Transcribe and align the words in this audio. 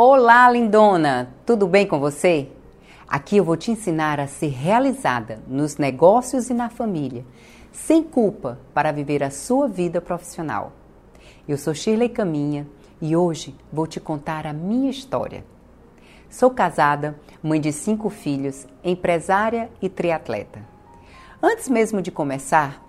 Olá, 0.00 0.48
lindona! 0.48 1.34
Tudo 1.44 1.66
bem 1.66 1.84
com 1.84 1.98
você? 1.98 2.52
Aqui 3.08 3.38
eu 3.38 3.42
vou 3.42 3.56
te 3.56 3.72
ensinar 3.72 4.20
a 4.20 4.28
ser 4.28 4.46
realizada 4.46 5.42
nos 5.48 5.76
negócios 5.76 6.48
e 6.48 6.54
na 6.54 6.70
família, 6.70 7.26
sem 7.72 8.04
culpa, 8.04 8.60
para 8.72 8.92
viver 8.92 9.24
a 9.24 9.30
sua 9.32 9.66
vida 9.66 10.00
profissional. 10.00 10.70
Eu 11.48 11.58
sou 11.58 11.74
Shirley 11.74 12.10
Caminha 12.10 12.64
e 13.02 13.16
hoje 13.16 13.56
vou 13.72 13.88
te 13.88 13.98
contar 13.98 14.46
a 14.46 14.52
minha 14.52 14.88
história. 14.88 15.44
Sou 16.30 16.50
casada, 16.50 17.18
mãe 17.42 17.60
de 17.60 17.72
cinco 17.72 18.08
filhos, 18.08 18.68
empresária 18.84 19.68
e 19.82 19.88
triatleta. 19.88 20.64
Antes 21.42 21.68
mesmo 21.68 22.00
de 22.00 22.12
começar, 22.12 22.80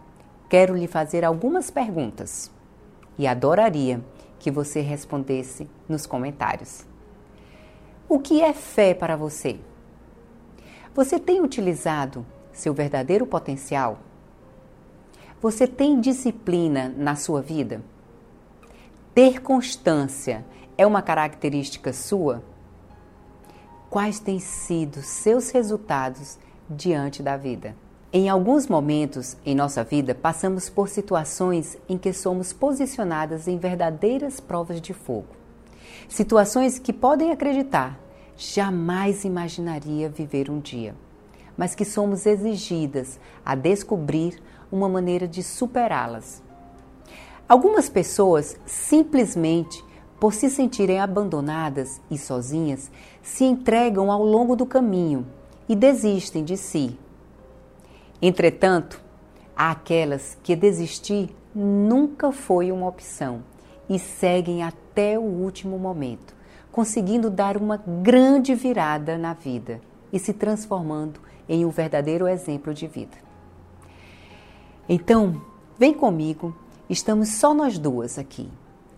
quero 0.48 0.78
lhe 0.78 0.86
fazer 0.86 1.26
algumas 1.26 1.72
perguntas 1.72 2.52
e 3.18 3.26
adoraria 3.26 4.00
que 4.38 4.52
você 4.52 4.82
respondesse 4.82 5.68
nos 5.88 6.06
comentários. 6.06 6.88
O 8.12 8.18
que 8.18 8.42
é 8.42 8.54
fé 8.54 8.96
para 8.96 9.16
você? 9.16 9.60
Você 10.96 11.20
tem 11.20 11.42
utilizado 11.42 12.26
seu 12.52 12.74
verdadeiro 12.74 13.24
potencial? 13.28 14.00
Você 15.40 15.68
tem 15.68 16.02
disciplina 16.02 16.92
na 16.98 17.16
sua 17.16 17.40
vida? 17.40 17.84
Ter 19.14 19.44
constância 19.44 20.44
é 20.76 20.88
uma 20.88 21.04
característica 21.04 21.94
sua? 21.94 22.44
Quais 23.92 24.20
têm 24.20 24.40
sido 24.40 25.04
seus 25.04 25.52
resultados 25.52 26.40
diante 26.68 27.22
da 27.22 27.38
vida? 27.38 27.76
Em 28.12 28.28
alguns 28.28 28.66
momentos 28.66 29.38
em 29.46 29.54
nossa 29.54 29.84
vida, 29.84 30.16
passamos 30.16 30.68
por 30.68 30.90
situações 30.90 31.78
em 31.88 31.96
que 31.96 32.12
somos 32.12 32.52
posicionadas 32.54 33.48
em 33.48 33.60
verdadeiras 33.60 34.40
provas 34.40 34.82
de 34.82 34.96
fogo. 34.96 35.39
Situações 36.08 36.80
que 36.80 36.94
podem 36.94 37.32
acreditar, 37.32 38.00
jamais 38.36 39.26
imaginaria 39.26 40.10
viver 40.10 40.50
um 40.50 40.60
dia, 40.60 40.96
mas 41.58 41.76
que 41.76 41.86
somos 41.86 42.26
exigidas 42.26 43.20
a 43.46 43.56
descobrir 43.56 44.42
uma 44.72 44.88
maneira 44.88 45.28
de 45.28 45.44
superá-las. 45.44 46.42
Algumas 47.48 47.90
pessoas 47.90 48.58
simplesmente 48.66 49.84
por 50.20 50.34
se 50.34 50.50
sentirem 50.50 51.00
abandonadas 51.00 52.02
e 52.12 52.18
sozinhas, 52.18 52.92
se 53.24 53.46
entregam 53.46 54.12
ao 54.12 54.24
longo 54.24 54.56
do 54.56 54.66
caminho 54.66 55.26
e 55.68 55.76
desistem 55.76 56.44
de 56.44 56.58
si. 56.58 56.98
Entretanto, 58.22 59.02
há 59.56 59.72
aquelas 59.72 60.38
que 60.44 60.56
desistir 60.56 61.34
nunca 61.56 62.32
foi 62.32 62.72
uma 62.72 62.88
opção 62.88 63.42
e 63.90 63.98
seguem 63.98 64.62
até 64.62 64.89
o 65.18 65.22
último 65.22 65.78
momento, 65.78 66.36
conseguindo 66.72 67.30
dar 67.30 67.58
uma 67.58 67.78
grande 67.78 68.54
virada 68.56 69.18
na 69.18 69.34
vida 69.34 69.80
e 70.12 70.20
se 70.20 70.34
transformando 70.34 71.20
em 71.48 71.66
um 71.66 71.70
verdadeiro 71.70 72.28
exemplo 72.28 72.74
de 72.74 72.88
vida. 72.88 73.18
Então, 74.88 75.42
vem 75.78 75.94
comigo, 75.94 76.56
estamos 76.90 77.30
só 77.30 77.54
nós 77.54 77.78
duas 77.78 78.18
aqui, 78.18 78.50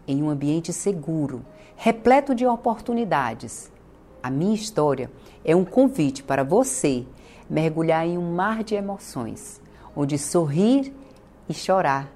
em 0.07 0.23
um 0.23 0.29
ambiente 0.29 0.73
seguro, 0.73 1.45
repleto 1.75 2.33
de 2.33 2.45
oportunidades. 2.45 3.71
A 4.23 4.29
minha 4.29 4.55
história 4.55 5.11
é 5.43 5.55
um 5.55 5.65
convite 5.65 6.23
para 6.23 6.43
você 6.43 7.05
mergulhar 7.49 8.07
em 8.07 8.17
um 8.17 8.33
mar 8.33 8.63
de 8.63 8.75
emoções, 8.75 9.61
onde 9.95 10.17
sorrir 10.17 10.93
e 11.49 11.53
chorar 11.53 12.09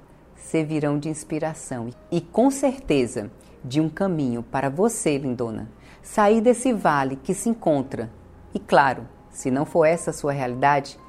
servirão 0.45 0.99
de 0.99 1.09
inspiração 1.09 1.89
e, 2.11 2.21
com 2.21 2.51
certeza, 2.51 3.31
de 3.65 3.81
um 3.81 3.89
caminho 3.89 4.43
para 4.43 4.69
você, 4.69 5.17
lindona, 5.17 5.67
sair 6.01 6.39
desse 6.39 6.71
vale 6.71 7.15
que 7.15 7.33
se 7.33 7.49
encontra. 7.49 8.11
E 8.53 8.59
claro, 8.59 9.07
se 9.31 9.49
não 9.49 9.65
for 9.65 9.85
essa 9.85 10.11
a 10.11 10.13
sua 10.13 10.31
realidade, 10.31 10.99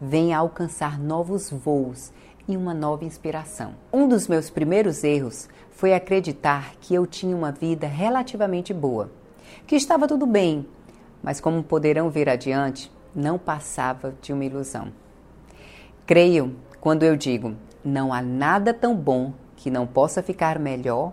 venha 0.00 0.36
alcançar 0.36 0.98
novos 1.00 1.50
voos 1.50 2.12
e 2.46 2.56
uma 2.56 2.74
nova 2.74 3.04
inspiração. 3.04 3.74
Um 3.90 4.06
dos 4.06 4.28
meus 4.28 4.50
primeiros 4.50 5.02
erros 5.02 5.48
foi 5.70 5.94
acreditar 5.94 6.74
que 6.80 6.94
eu 6.94 7.06
tinha 7.06 7.34
uma 7.34 7.50
vida 7.50 7.86
relativamente 7.86 8.74
boa, 8.74 9.10
que 9.66 9.74
estava 9.74 10.06
tudo 10.06 10.26
bem, 10.26 10.66
mas 11.22 11.40
como 11.40 11.62
poderão 11.62 12.10
ver 12.10 12.28
adiante, 12.28 12.92
não 13.14 13.38
passava 13.38 14.14
de 14.20 14.32
uma 14.32 14.44
ilusão. 14.44 14.92
Creio 16.04 16.56
quando 16.80 17.04
eu 17.04 17.16
digo 17.16 17.56
não 17.84 18.12
há 18.12 18.22
nada 18.22 18.72
tão 18.72 18.94
bom 18.94 19.32
que 19.56 19.70
não 19.70 19.86
possa 19.86 20.22
ficar 20.22 20.58
melhor, 20.58 21.12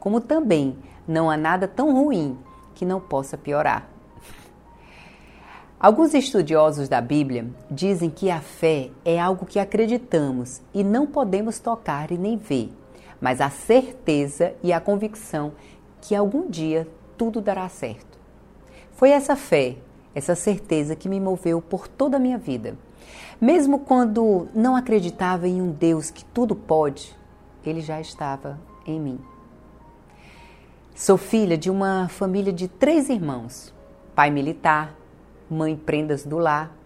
como 0.00 0.20
também 0.20 0.76
não 1.06 1.30
há 1.30 1.36
nada 1.36 1.68
tão 1.68 1.92
ruim 1.92 2.36
que 2.74 2.84
não 2.84 2.98
possa 2.98 3.36
piorar. 3.36 3.86
Alguns 5.78 6.12
estudiosos 6.12 6.88
da 6.88 7.00
Bíblia 7.00 7.46
dizem 7.70 8.10
que 8.10 8.30
a 8.30 8.40
fé 8.40 8.90
é 9.04 9.18
algo 9.18 9.46
que 9.46 9.58
acreditamos 9.58 10.60
e 10.74 10.82
não 10.82 11.06
podemos 11.06 11.58
tocar 11.58 12.10
e 12.10 12.18
nem 12.18 12.36
ver, 12.36 12.70
mas 13.20 13.40
a 13.40 13.48
certeza 13.48 14.54
e 14.62 14.72
a 14.72 14.80
convicção 14.80 15.52
que 16.00 16.14
algum 16.14 16.50
dia 16.50 16.86
tudo 17.16 17.40
dará 17.40 17.68
certo. 17.68 18.18
Foi 18.92 19.10
essa 19.10 19.36
fé, 19.36 19.76
essa 20.14 20.34
certeza 20.34 20.96
que 20.96 21.08
me 21.08 21.20
moveu 21.20 21.62
por 21.62 21.88
toda 21.88 22.16
a 22.16 22.20
minha 22.20 22.36
vida. 22.36 22.76
Mesmo 23.40 23.78
quando 23.78 24.48
não 24.54 24.76
acreditava 24.76 25.48
em 25.48 25.62
um 25.62 25.70
Deus 25.70 26.10
que 26.10 26.24
tudo 26.26 26.54
pode, 26.54 27.16
ele 27.64 27.80
já 27.80 27.98
estava 28.00 28.58
em 28.86 29.00
mim. 29.00 29.29
Sou 30.94 31.16
filha 31.16 31.56
de 31.56 31.70
uma 31.70 32.08
família 32.08 32.52
de 32.52 32.68
três 32.68 33.08
irmãos: 33.08 33.72
pai 34.14 34.30
militar, 34.30 34.94
mãe 35.48 35.74
prendas 35.74 36.24
do 36.26 36.36
lar 36.36 36.76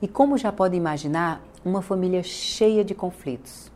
e, 0.00 0.08
como 0.08 0.36
já 0.36 0.52
pode 0.52 0.76
imaginar, 0.76 1.40
uma 1.64 1.80
família 1.80 2.22
cheia 2.22 2.84
de 2.84 2.94
conflitos. 2.94 3.72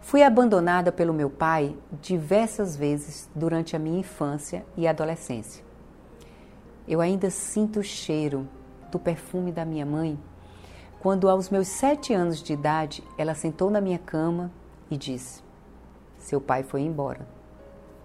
Fui 0.00 0.22
abandonada 0.22 0.90
pelo 0.90 1.12
meu 1.12 1.28
pai 1.28 1.76
diversas 2.00 2.74
vezes 2.76 3.28
durante 3.34 3.76
a 3.76 3.78
minha 3.78 4.00
infância 4.00 4.64
e 4.76 4.86
adolescência. 4.86 5.64
Eu 6.88 7.00
ainda 7.00 7.28
sinto 7.28 7.80
o 7.80 7.84
cheiro 7.84 8.48
do 8.90 8.98
perfume 8.98 9.52
da 9.52 9.64
minha 9.64 9.84
mãe 9.84 10.18
quando, 11.00 11.28
aos 11.28 11.50
meus 11.50 11.66
sete 11.68 12.14
anos 12.14 12.42
de 12.42 12.52
idade, 12.52 13.02
ela 13.18 13.34
sentou 13.34 13.68
na 13.68 13.80
minha 13.80 13.98
cama 13.98 14.50
e 14.90 14.96
disse: 14.96 15.42
Seu 16.18 16.40
pai 16.40 16.62
foi 16.62 16.80
embora 16.80 17.41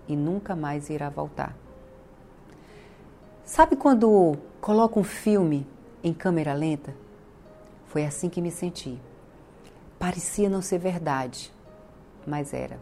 e 0.07 0.15
nunca 0.15 0.55
mais 0.55 0.89
irá 0.89 1.09
voltar. 1.09 1.55
Sabe 3.43 3.75
quando 3.75 4.35
coloca 4.59 4.99
um 4.99 5.03
filme 5.03 5.65
em 6.03 6.13
câmera 6.13 6.53
lenta? 6.53 6.93
Foi 7.87 8.05
assim 8.05 8.29
que 8.29 8.41
me 8.41 8.51
senti. 8.51 8.99
Parecia 9.97 10.49
não 10.49 10.61
ser 10.61 10.77
verdade, 10.77 11.51
mas 12.25 12.53
era. 12.53 12.79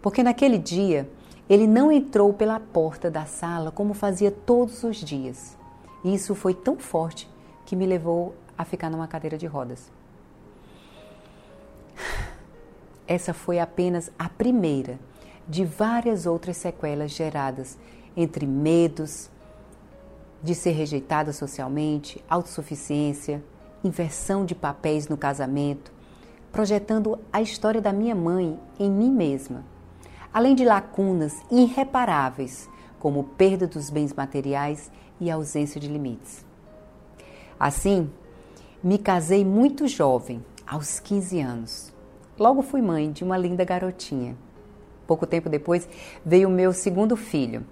Porque 0.00 0.22
naquele 0.22 0.58
dia 0.58 1.08
ele 1.48 1.66
não 1.66 1.90
entrou 1.90 2.32
pela 2.32 2.60
porta 2.60 3.10
da 3.10 3.24
sala 3.24 3.70
como 3.70 3.94
fazia 3.94 4.30
todos 4.30 4.84
os 4.84 4.96
dias. 4.96 5.56
E 6.04 6.14
isso 6.14 6.34
foi 6.34 6.54
tão 6.54 6.78
forte 6.78 7.28
que 7.64 7.76
me 7.76 7.86
levou 7.86 8.34
a 8.56 8.64
ficar 8.64 8.90
numa 8.90 9.08
cadeira 9.08 9.38
de 9.38 9.46
rodas. 9.46 9.90
Essa 13.06 13.32
foi 13.32 13.58
apenas 13.58 14.10
a 14.18 14.28
primeira 14.28 14.98
de 15.48 15.64
várias 15.64 16.26
outras 16.26 16.56
sequelas 16.56 17.10
geradas 17.12 17.78
entre 18.16 18.46
medos 18.46 19.30
de 20.42 20.54
ser 20.54 20.72
rejeitada 20.72 21.32
socialmente, 21.32 22.22
autossuficiência, 22.28 23.42
inversão 23.84 24.44
de 24.44 24.54
papéis 24.54 25.08
no 25.08 25.16
casamento, 25.16 25.92
projetando 26.50 27.18
a 27.32 27.40
história 27.40 27.80
da 27.80 27.92
minha 27.92 28.14
mãe 28.14 28.58
em 28.78 28.90
mim 28.90 29.10
mesma, 29.10 29.64
além 30.32 30.54
de 30.54 30.64
lacunas 30.64 31.40
irreparáveis, 31.50 32.68
como 32.98 33.24
perda 33.24 33.66
dos 33.66 33.90
bens 33.90 34.12
materiais 34.12 34.90
e 35.20 35.30
ausência 35.30 35.80
de 35.80 35.88
limites. 35.88 36.44
Assim, 37.58 38.10
me 38.82 38.98
casei 38.98 39.44
muito 39.44 39.86
jovem, 39.86 40.44
aos 40.66 40.98
15 40.98 41.40
anos. 41.40 41.92
Logo 42.38 42.62
fui 42.62 42.80
mãe 42.80 43.12
de 43.12 43.22
uma 43.22 43.36
linda 43.36 43.64
garotinha. 43.64 44.36
Pouco 45.12 45.26
tempo 45.26 45.50
depois 45.50 45.86
veio 46.24 46.48
o 46.48 46.50
meu 46.50 46.72
segundo 46.72 47.18
filho. 47.18 47.66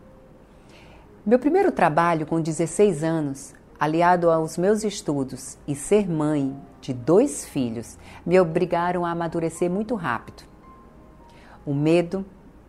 Meu 1.25 1.39
primeiro 1.39 1.73
trabalho 1.73 2.27
com 2.27 2.39
16 2.39 3.03
anos, 3.03 3.55
aliado 3.79 4.29
aos 4.29 4.59
meus 4.59 4.85
estudos 4.85 5.57
e 5.67 5.75
ser 5.75 6.07
mãe 6.07 6.55
de 6.83 6.93
dois 6.93 7.47
filhos, 7.47 7.97
me 8.27 8.39
obrigaram 8.39 9.07
a 9.07 9.13
amadurecer 9.13 9.71
muito 9.71 9.95
rápido. 9.95 10.43
O 11.65 11.73
medo 11.73 12.27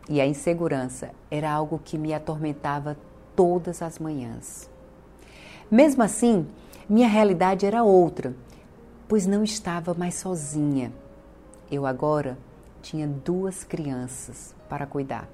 e 0.07 0.21
a 0.21 0.25
insegurança 0.25 1.11
era 1.29 1.51
algo 1.51 1.77
que 1.83 1.97
me 1.97 2.13
atormentava 2.13 2.95
todas 3.35 3.81
as 3.81 3.99
manhãs. 3.99 4.69
Mesmo 5.69 6.01
assim, 6.01 6.47
minha 6.87 7.09
realidade 7.09 7.65
era 7.65 7.83
outra, 7.83 8.33
pois 9.05 9.27
não 9.27 9.43
estava 9.43 9.93
mais 9.93 10.15
sozinha. 10.15 10.93
Eu 11.69 11.85
agora 11.85 12.37
tinha 12.81 13.07
duas 13.07 13.63
crianças 13.63 14.55
para 14.67 14.85
cuidar. 14.85 15.29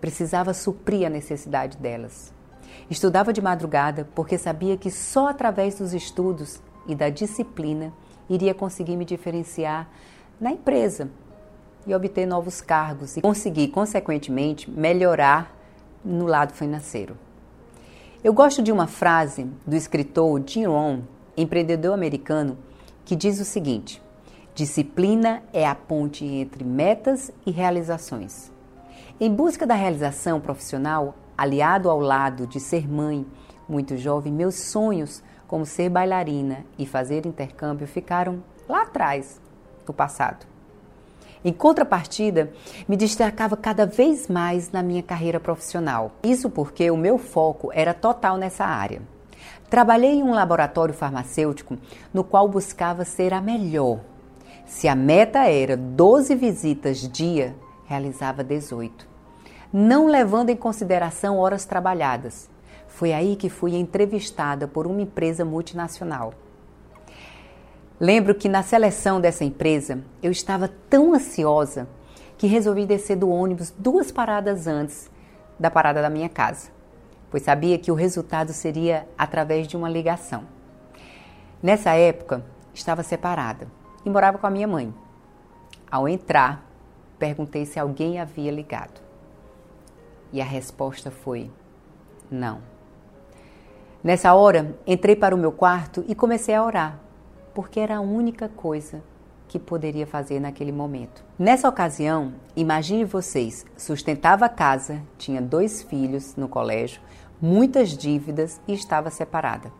Precisava 0.00 0.54
suprir 0.54 1.06
a 1.06 1.10
necessidade 1.10 1.76
delas. 1.76 2.32
Estudava 2.90 3.32
de 3.32 3.42
madrugada 3.42 4.08
porque 4.14 4.38
sabia 4.38 4.76
que 4.76 4.90
só 4.90 5.28
através 5.28 5.78
dos 5.78 5.92
estudos 5.92 6.62
e 6.86 6.94
da 6.94 7.08
disciplina 7.08 7.92
iria 8.28 8.54
conseguir 8.54 8.96
me 8.96 9.04
diferenciar 9.04 9.88
na 10.40 10.52
empresa 10.52 11.10
e 11.86 11.94
obter 11.94 12.26
novos 12.26 12.60
cargos 12.60 13.16
e 13.16 13.20
conseguir, 13.20 13.68
consequentemente, 13.68 14.70
melhorar 14.70 15.54
no 16.04 16.26
lado 16.26 16.52
financeiro. 16.52 17.16
Eu 18.22 18.32
gosto 18.32 18.62
de 18.62 18.72
uma 18.72 18.86
frase 18.86 19.44
do 19.66 19.76
escritor 19.76 20.42
Jim 20.44 20.64
Rohn, 20.64 21.02
empreendedor 21.36 21.94
americano, 21.94 22.58
que 23.04 23.14
diz 23.14 23.40
o 23.40 23.44
seguinte: 23.44 24.02
Disciplina 24.56 25.42
é 25.52 25.66
a 25.66 25.74
ponte 25.74 26.24
entre 26.24 26.64
metas 26.64 27.30
e 27.44 27.50
realizações. 27.50 28.50
Em 29.20 29.30
busca 29.30 29.66
da 29.66 29.74
realização 29.74 30.40
profissional, 30.40 31.14
aliado 31.36 31.90
ao 31.90 32.00
lado 32.00 32.46
de 32.46 32.58
ser 32.58 32.88
mãe 32.88 33.26
muito 33.68 33.98
jovem, 33.98 34.32
meus 34.32 34.54
sonhos 34.54 35.22
como 35.46 35.66
ser 35.66 35.90
bailarina 35.90 36.64
e 36.78 36.86
fazer 36.86 37.26
intercâmbio 37.26 37.86
ficaram 37.86 38.42
lá 38.66 38.84
atrás, 38.84 39.38
no 39.86 39.92
passado. 39.92 40.46
Em 41.44 41.52
contrapartida, 41.52 42.50
me 42.88 42.96
destacava 42.96 43.58
cada 43.58 43.84
vez 43.84 44.26
mais 44.26 44.72
na 44.72 44.82
minha 44.82 45.02
carreira 45.02 45.38
profissional. 45.38 46.12
Isso 46.22 46.48
porque 46.48 46.90
o 46.90 46.96
meu 46.96 47.18
foco 47.18 47.70
era 47.74 47.92
total 47.92 48.38
nessa 48.38 48.64
área. 48.64 49.02
Trabalhei 49.68 50.12
em 50.12 50.22
um 50.22 50.32
laboratório 50.32 50.94
farmacêutico 50.94 51.76
no 52.10 52.24
qual 52.24 52.48
buscava 52.48 53.04
ser 53.04 53.34
a 53.34 53.40
melhor. 53.42 54.00
Se 54.66 54.88
a 54.88 54.96
meta 54.96 55.48
era 55.48 55.76
12 55.76 56.34
visitas 56.34 56.98
dia, 57.08 57.54
realizava 57.86 58.42
18, 58.42 59.08
não 59.72 60.08
levando 60.08 60.50
em 60.50 60.56
consideração 60.56 61.38
horas 61.38 61.64
trabalhadas. 61.64 62.50
Foi 62.88 63.12
aí 63.12 63.36
que 63.36 63.48
fui 63.48 63.76
entrevistada 63.76 64.66
por 64.66 64.88
uma 64.88 65.00
empresa 65.00 65.44
multinacional. 65.44 66.34
Lembro 68.00 68.34
que 68.34 68.48
na 68.48 68.64
seleção 68.64 69.20
dessa 69.20 69.44
empresa 69.44 70.02
eu 70.20 70.32
estava 70.32 70.68
tão 70.90 71.14
ansiosa 71.14 71.88
que 72.36 72.48
resolvi 72.48 72.86
descer 72.86 73.16
do 73.16 73.30
ônibus 73.30 73.72
duas 73.78 74.10
paradas 74.10 74.66
antes 74.66 75.08
da 75.60 75.70
parada 75.70 76.02
da 76.02 76.10
minha 76.10 76.28
casa, 76.28 76.70
pois 77.30 77.44
sabia 77.44 77.78
que 77.78 77.92
o 77.92 77.94
resultado 77.94 78.52
seria 78.52 79.08
através 79.16 79.68
de 79.68 79.76
uma 79.76 79.88
ligação. 79.88 80.42
Nessa 81.62 81.92
época, 81.92 82.44
estava 82.74 83.04
separada 83.04 83.68
e 84.06 84.10
morava 84.10 84.38
com 84.38 84.46
a 84.46 84.50
minha 84.50 84.66
mãe. 84.66 84.94
Ao 85.90 86.08
entrar, 86.08 86.64
perguntei 87.18 87.66
se 87.66 87.78
alguém 87.78 88.18
havia 88.18 88.50
ligado. 88.50 89.02
E 90.32 90.40
a 90.40 90.44
resposta 90.44 91.10
foi: 91.10 91.50
não. 92.30 92.60
Nessa 94.02 94.32
hora, 94.32 94.74
entrei 94.86 95.14
para 95.14 95.34
o 95.34 95.38
meu 95.38 95.52
quarto 95.52 96.02
e 96.08 96.14
comecei 96.14 96.54
a 96.54 96.64
orar 96.64 97.00
porque 97.56 97.80
era 97.80 97.96
a 97.96 98.00
única 98.02 98.50
coisa 98.50 99.02
que 99.48 99.58
poderia 99.58 100.06
fazer 100.06 100.38
naquele 100.38 100.70
momento. 100.70 101.24
Nessa 101.38 101.66
ocasião, 101.66 102.34
imagine 102.54 103.02
vocês, 103.02 103.64
sustentava 103.74 104.44
a 104.44 104.48
casa, 104.50 105.00
tinha 105.16 105.40
dois 105.40 105.80
filhos 105.82 106.36
no 106.36 106.50
colégio, 106.50 107.00
muitas 107.40 107.96
dívidas 107.96 108.60
e 108.68 108.74
estava 108.74 109.08
separada. 109.08 109.72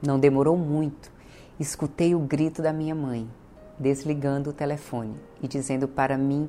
Não 0.00 0.16
demorou 0.16 0.56
muito, 0.56 1.10
escutei 1.58 2.14
o 2.14 2.20
grito 2.20 2.62
da 2.62 2.72
minha 2.72 2.94
mãe, 2.94 3.28
desligando 3.82 4.50
o 4.50 4.52
telefone 4.52 5.14
e 5.42 5.48
dizendo 5.48 5.88
para 5.88 6.16
mim 6.16 6.48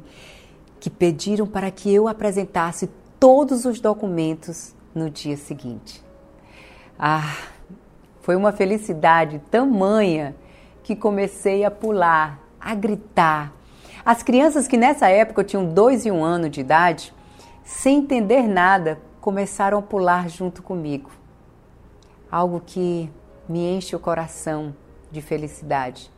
que 0.80 0.90
pediram 0.90 1.48
para 1.48 1.72
que 1.72 1.94
eu 1.94 2.08
apresentasse 2.08 2.90
todos 3.20 3.66
os 3.66 3.80
documentos 3.80 4.76
no 4.94 5.10
dia 5.10 5.36
seguinte. 5.36 6.04
Ah, 6.98 7.36
foi 8.22 8.36
uma 8.36 8.52
felicidade 8.52 9.42
tamanha 9.50 10.36
que 10.84 10.96
comecei 10.96 11.66
a 11.66 11.72
pular, 11.72 12.40
a 12.60 12.76
gritar. 12.76 13.54
As 14.06 14.22
crianças 14.22 14.68
que 14.68 14.78
nessa 14.78 15.08
época 15.08 15.44
tinham 15.44 15.66
dois 15.66 16.06
e 16.06 16.12
um 16.12 16.24
ano 16.24 16.50
de 16.50 16.60
idade, 16.60 17.14
sem 17.64 18.00
entender 18.00 18.48
nada, 18.48 19.00
começaram 19.20 19.80
a 19.80 19.82
pular 19.82 20.30
junto 20.30 20.62
comigo. 20.62 21.10
Algo 22.30 22.62
que 22.66 23.10
me 23.48 23.60
enche 23.60 23.96
o 23.96 24.00
coração 24.00 24.76
de 25.10 25.22
felicidade, 25.22 26.12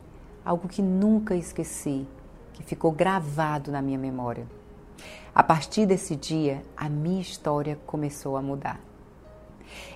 algo 0.46 0.68
que 0.68 0.80
nunca 0.80 1.34
esqueci, 1.34 2.06
que 2.52 2.62
ficou 2.62 2.92
gravado 2.92 3.72
na 3.72 3.82
minha 3.82 3.98
memória. 3.98 4.46
A 5.34 5.42
partir 5.42 5.86
desse 5.86 6.14
dia, 6.14 6.62
a 6.76 6.88
minha 6.88 7.20
história 7.20 7.76
começou 7.84 8.36
a 8.36 8.42
mudar. 8.42 8.80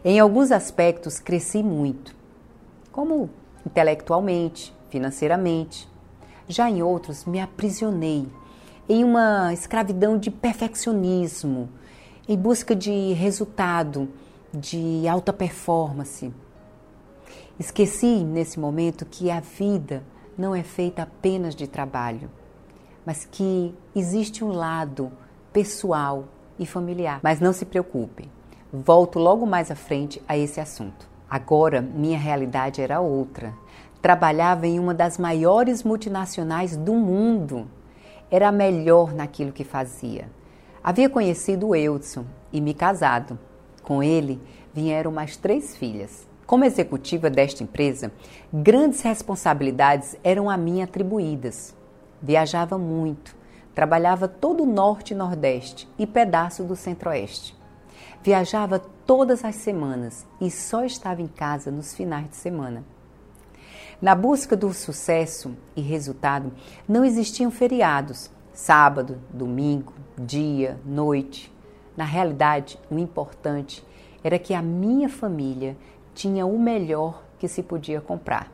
Em 0.04 0.18
alguns 0.18 0.50
aspectos, 0.50 1.20
cresci 1.20 1.62
muito, 1.62 2.16
como 2.90 3.30
intelectualmente, 3.64 4.74
financeiramente. 4.88 5.88
Já 6.48 6.68
em 6.68 6.82
outros, 6.82 7.24
me 7.24 7.40
aprisionei 7.40 8.28
em 8.88 9.04
uma 9.04 9.54
escravidão 9.54 10.18
de 10.18 10.32
perfeccionismo, 10.32 11.68
em 12.28 12.36
busca 12.36 12.74
de 12.74 13.12
resultado, 13.12 14.08
de 14.52 15.06
alta 15.06 15.32
performance. 15.32 16.34
Esqueci 17.56 18.24
nesse 18.24 18.58
momento 18.58 19.06
que 19.06 19.30
a 19.30 19.38
vida 19.38 20.02
não 20.40 20.54
é 20.54 20.62
feita 20.62 21.02
apenas 21.02 21.54
de 21.54 21.66
trabalho, 21.66 22.30
mas 23.04 23.26
que 23.30 23.74
existe 23.94 24.42
um 24.42 24.50
lado 24.50 25.12
pessoal 25.52 26.24
e 26.58 26.64
familiar. 26.64 27.20
Mas 27.22 27.40
não 27.40 27.52
se 27.52 27.66
preocupe, 27.66 28.26
volto 28.72 29.18
logo 29.18 29.44
mais 29.44 29.70
à 29.70 29.74
frente 29.74 30.20
a 30.26 30.38
esse 30.38 30.58
assunto. 30.58 31.06
Agora, 31.28 31.82
minha 31.82 32.18
realidade 32.18 32.80
era 32.80 33.00
outra. 33.00 33.52
Trabalhava 34.00 34.66
em 34.66 34.80
uma 34.80 34.94
das 34.94 35.18
maiores 35.18 35.82
multinacionais 35.82 36.74
do 36.74 36.94
mundo. 36.94 37.68
Era 38.30 38.50
melhor 38.50 39.12
naquilo 39.12 39.52
que 39.52 39.62
fazia. 39.62 40.26
Havia 40.82 41.10
conhecido 41.10 41.68
o 41.68 41.76
Eudson 41.76 42.24
e 42.50 42.62
me 42.62 42.72
casado. 42.72 43.38
Com 43.82 44.02
ele 44.02 44.40
vieram 44.72 45.12
mais 45.12 45.36
três 45.36 45.76
filhas. 45.76 46.29
Como 46.50 46.64
executiva 46.64 47.30
desta 47.30 47.62
empresa, 47.62 48.10
grandes 48.52 49.02
responsabilidades 49.02 50.16
eram 50.24 50.50
a 50.50 50.56
mim 50.56 50.82
atribuídas. 50.82 51.76
Viajava 52.20 52.76
muito, 52.76 53.36
trabalhava 53.72 54.26
todo 54.26 54.64
o 54.64 54.66
norte 54.66 55.12
e 55.12 55.16
nordeste 55.16 55.88
e 55.96 56.08
pedaço 56.08 56.64
do 56.64 56.74
centro-oeste. 56.74 57.56
Viajava 58.20 58.80
todas 58.80 59.44
as 59.44 59.54
semanas 59.54 60.26
e 60.40 60.50
só 60.50 60.84
estava 60.84 61.22
em 61.22 61.28
casa 61.28 61.70
nos 61.70 61.94
finais 61.94 62.28
de 62.28 62.34
semana. 62.34 62.84
Na 64.02 64.16
busca 64.16 64.56
do 64.56 64.74
sucesso 64.74 65.56
e 65.76 65.80
resultado, 65.80 66.52
não 66.88 67.04
existiam 67.04 67.52
feriados, 67.52 68.28
sábado, 68.52 69.20
domingo, 69.32 69.92
dia, 70.18 70.80
noite. 70.84 71.54
Na 71.96 72.04
realidade, 72.04 72.76
o 72.90 72.98
importante 72.98 73.86
era 74.22 74.38
que 74.38 74.52
a 74.52 74.60
minha 74.60 75.08
família 75.08 75.76
tinha 76.14 76.46
o 76.46 76.58
melhor 76.58 77.22
que 77.38 77.48
se 77.48 77.62
podia 77.62 78.00
comprar: 78.00 78.50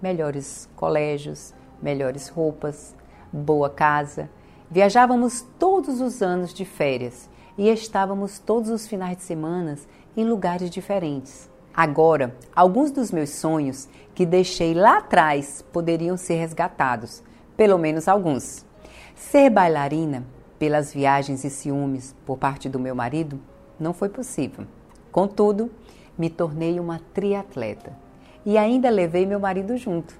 melhores 0.00 0.68
colégios, 0.76 1.54
melhores 1.80 2.28
roupas, 2.28 2.94
boa 3.32 3.70
casa. 3.70 4.30
Viajávamos 4.70 5.42
todos 5.58 6.00
os 6.00 6.22
anos 6.22 6.52
de 6.52 6.64
férias 6.64 7.30
e 7.56 7.68
estávamos 7.68 8.38
todos 8.38 8.70
os 8.70 8.86
finais 8.86 9.16
de 9.16 9.22
semana 9.22 9.76
em 10.16 10.24
lugares 10.24 10.70
diferentes. 10.70 11.48
Agora, 11.74 12.34
alguns 12.54 12.90
dos 12.90 13.12
meus 13.12 13.30
sonhos 13.30 13.88
que 14.14 14.24
deixei 14.24 14.72
lá 14.72 14.98
atrás 14.98 15.62
poderiam 15.72 16.16
ser 16.16 16.36
resgatados, 16.36 17.22
pelo 17.56 17.78
menos 17.78 18.08
alguns. 18.08 18.64
Ser 19.14 19.50
bailarina, 19.50 20.24
pelas 20.58 20.92
viagens 20.92 21.44
e 21.44 21.50
ciúmes 21.50 22.14
por 22.24 22.38
parte 22.38 22.68
do 22.68 22.78
meu 22.78 22.94
marido, 22.94 23.38
não 23.78 23.92
foi 23.92 24.08
possível. 24.08 24.66
Contudo, 25.12 25.70
me 26.16 26.30
tornei 26.30 26.80
uma 26.80 27.00
triatleta 27.12 27.96
e 28.44 28.56
ainda 28.56 28.88
levei 28.88 29.26
meu 29.26 29.40
marido 29.40 29.76
junto. 29.76 30.18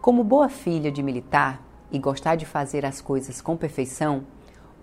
Como 0.00 0.24
boa 0.24 0.48
filha 0.48 0.90
de 0.90 1.02
militar 1.02 1.62
e 1.92 1.98
gostar 1.98 2.36
de 2.36 2.46
fazer 2.46 2.84
as 2.84 3.00
coisas 3.00 3.40
com 3.40 3.56
perfeição, 3.56 4.24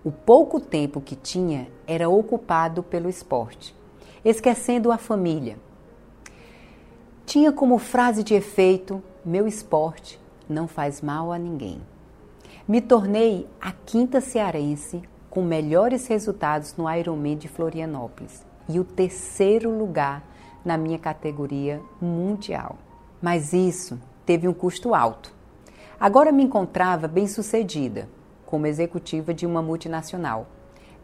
o 0.04 0.12
pouco 0.12 0.60
tempo 0.60 1.00
que 1.00 1.16
tinha 1.16 1.68
era 1.86 2.08
ocupado 2.08 2.82
pelo 2.82 3.08
esporte, 3.08 3.74
esquecendo 4.24 4.92
a 4.92 4.98
família. 4.98 5.56
Tinha 7.26 7.52
como 7.52 7.78
frase 7.78 8.22
de 8.22 8.34
efeito: 8.34 9.02
meu 9.24 9.46
esporte 9.46 10.20
não 10.48 10.68
faz 10.68 11.00
mal 11.00 11.32
a 11.32 11.38
ninguém. 11.38 11.80
Me 12.68 12.80
tornei 12.80 13.48
a 13.60 13.72
quinta 13.72 14.20
cearense 14.20 15.02
com 15.28 15.42
melhores 15.42 16.06
resultados 16.06 16.76
no 16.76 16.90
Ironman 16.90 17.36
de 17.36 17.48
Florianópolis 17.48 18.44
e 18.68 18.80
o 18.80 18.84
terceiro 18.84 19.70
lugar 19.70 20.22
na 20.64 20.76
minha 20.76 20.98
categoria 20.98 21.80
mundial. 22.00 22.78
Mas 23.20 23.52
isso 23.52 24.00
teve 24.24 24.48
um 24.48 24.54
custo 24.54 24.94
alto. 24.94 25.32
Agora 25.98 26.32
me 26.32 26.42
encontrava 26.42 27.06
bem 27.06 27.26
sucedida, 27.26 28.08
como 28.46 28.66
executiva 28.66 29.32
de 29.32 29.46
uma 29.46 29.62
multinacional. 29.62 30.46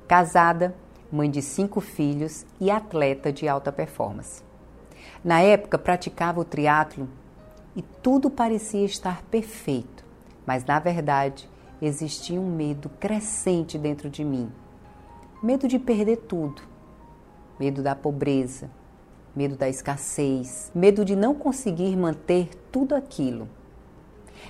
casada, 0.09 0.75
mãe 1.11 1.31
de 1.31 1.40
cinco 1.40 1.81
filhos 1.81 2.45
e 2.61 2.71
atleta 2.71 3.33
de 3.33 3.49
alta 3.49 3.71
performance. 3.71 4.43
Na 5.25 5.40
época 5.40 5.79
praticava 5.79 6.40
o 6.40 6.45
triatlo 6.45 7.09
e 7.76 7.83
tudo 7.83 8.29
parecia 8.29 8.85
estar 8.85 9.23
perfeito, 9.23 10.05
mas 10.45 10.64
na 10.64 10.79
verdade 10.79 11.49
existia 11.81 12.40
um 12.40 12.50
medo 12.55 12.88
crescente 13.00 13.79
dentro 13.79 14.11
de 14.11 14.25
mim. 14.25 14.50
Medo 15.43 15.69
de 15.69 15.79
perder 15.79 16.17
tudo, 16.17 16.62
medo 17.61 17.83
da 17.83 17.95
pobreza, 17.95 18.71
medo 19.37 19.55
da 19.55 19.69
escassez, 19.69 20.73
medo 20.75 21.05
de 21.05 21.14
não 21.14 21.35
conseguir 21.35 21.95
manter 21.95 22.49
tudo 22.73 22.95
aquilo. 22.95 23.47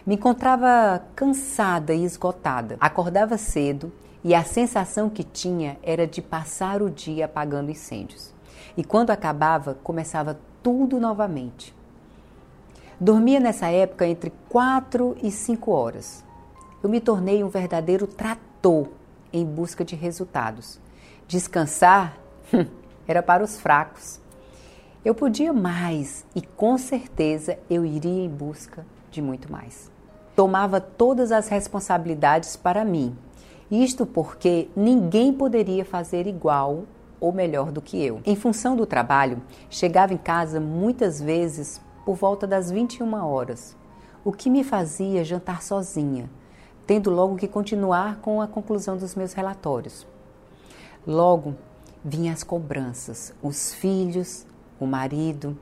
Me 0.06 0.14
encontrava 0.14 1.02
cansada 1.16 1.92
e 1.92 2.04
esgotada. 2.04 2.76
Acordava 2.80 3.36
cedo 3.36 3.92
e 4.22 4.32
a 4.32 4.44
sensação 4.44 5.10
que 5.10 5.24
tinha 5.24 5.76
era 5.82 6.06
de 6.06 6.22
passar 6.22 6.80
o 6.80 6.88
dia 6.88 7.24
apagando 7.24 7.72
incêndios. 7.72 8.32
E 8.76 8.84
quando 8.84 9.10
acabava, 9.10 9.74
começava 9.82 10.38
tudo 10.62 11.00
novamente. 11.00 11.74
Dormia 13.00 13.40
nessa 13.40 13.68
época 13.68 14.06
entre 14.06 14.32
4 14.48 15.16
e 15.20 15.32
5 15.32 15.72
horas. 15.72 16.24
Eu 16.80 16.88
me 16.88 17.00
tornei 17.00 17.42
um 17.42 17.48
verdadeiro 17.48 18.06
trator 18.06 18.88
em 19.32 19.44
busca 19.44 19.84
de 19.84 19.96
resultados. 19.96 20.78
Descansar 21.26 22.16
era 23.06 23.22
para 23.22 23.42
os 23.42 23.58
fracos. 23.58 24.20
Eu 25.04 25.14
podia 25.14 25.52
mais 25.52 26.26
e 26.34 26.42
com 26.42 26.76
certeza 26.76 27.58
eu 27.68 27.84
iria 27.84 28.24
em 28.24 28.28
busca 28.28 28.84
de 29.10 29.22
muito 29.22 29.50
mais. 29.50 29.90
Tomava 30.36 30.80
todas 30.80 31.32
as 31.32 31.48
responsabilidades 31.48 32.56
para 32.56 32.84
mim. 32.84 33.16
Isto 33.70 34.04
porque 34.04 34.68
ninguém 34.76 35.32
poderia 35.32 35.84
fazer 35.84 36.26
igual 36.26 36.84
ou 37.20 37.32
melhor 37.32 37.70
do 37.70 37.80
que 37.80 38.02
eu. 38.02 38.20
Em 38.24 38.34
função 38.34 38.74
do 38.74 38.86
trabalho, 38.86 39.42
chegava 39.68 40.14
em 40.14 40.18
casa 40.18 40.58
muitas 40.58 41.20
vezes 41.20 41.80
por 42.04 42.16
volta 42.16 42.46
das 42.46 42.70
21 42.70 43.14
horas, 43.24 43.76
o 44.24 44.32
que 44.32 44.50
me 44.50 44.64
fazia 44.64 45.24
jantar 45.24 45.62
sozinha, 45.62 46.28
tendo 46.86 47.10
logo 47.10 47.36
que 47.36 47.46
continuar 47.46 48.16
com 48.16 48.40
a 48.40 48.48
conclusão 48.48 48.96
dos 48.96 49.14
meus 49.14 49.32
relatórios. 49.32 50.06
Logo 51.06 51.54
vinham 52.04 52.32
as 52.32 52.42
cobranças, 52.42 53.32
os 53.42 53.74
filhos, 53.74 54.46
o 54.78 54.86
marido. 54.86 55.58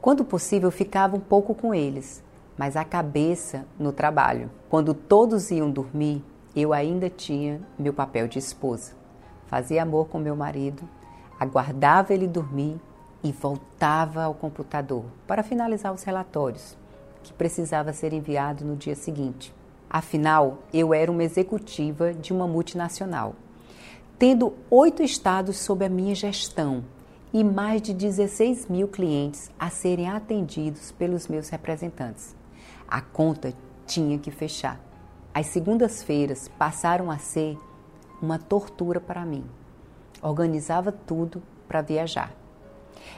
Quando 0.00 0.24
possível, 0.24 0.70
ficava 0.70 1.16
um 1.16 1.20
pouco 1.20 1.54
com 1.54 1.74
eles, 1.74 2.22
mas 2.56 2.76
a 2.76 2.84
cabeça 2.84 3.66
no 3.78 3.92
trabalho. 3.92 4.50
Quando 4.68 4.94
todos 4.94 5.50
iam 5.50 5.70
dormir, 5.70 6.24
eu 6.54 6.72
ainda 6.72 7.10
tinha 7.10 7.60
meu 7.78 7.92
papel 7.92 8.28
de 8.28 8.38
esposa 8.38 8.96
fazia 9.46 9.82
amor 9.82 10.08
com 10.08 10.18
meu 10.18 10.36
marido, 10.36 10.82
aguardava 11.38 12.12
ele 12.12 12.26
dormir 12.26 12.78
e 13.22 13.32
voltava 13.32 14.24
ao 14.24 14.34
computador 14.34 15.04
para 15.26 15.42
finalizar 15.42 15.92
os 15.92 16.02
relatórios 16.02 16.76
que 17.22 17.32
precisava 17.32 17.92
ser 17.92 18.12
enviado 18.12 18.64
no 18.64 18.76
dia 18.76 18.94
seguinte. 18.94 19.52
Afinal, 19.88 20.58
eu 20.72 20.92
era 20.92 21.10
uma 21.10 21.24
executiva 21.24 22.12
de 22.12 22.32
uma 22.32 22.46
multinacional, 22.46 23.34
tendo 24.18 24.54
oito 24.70 25.02
estados 25.02 25.58
sob 25.58 25.84
a 25.84 25.88
minha 25.90 26.14
gestão 26.14 26.82
e 27.34 27.44
mais 27.44 27.82
de 27.82 27.92
16 27.92 28.66
mil 28.66 28.88
clientes 28.88 29.50
a 29.58 29.68
serem 29.68 30.08
atendidos 30.08 30.90
pelos 30.92 31.28
meus 31.28 31.50
representantes. 31.50 32.34
A 32.88 33.02
conta 33.02 33.52
tinha 33.86 34.18
que 34.18 34.30
fechar. 34.30 34.80
As 35.34 35.48
segundas-feiras 35.48 36.48
passaram 36.58 37.10
a 37.10 37.18
ser 37.18 37.58
uma 38.22 38.38
tortura 38.38 39.00
para 39.00 39.26
mim. 39.26 39.44
Organizava 40.22 40.90
tudo 40.90 41.42
para 41.68 41.82
viajar. 41.82 42.32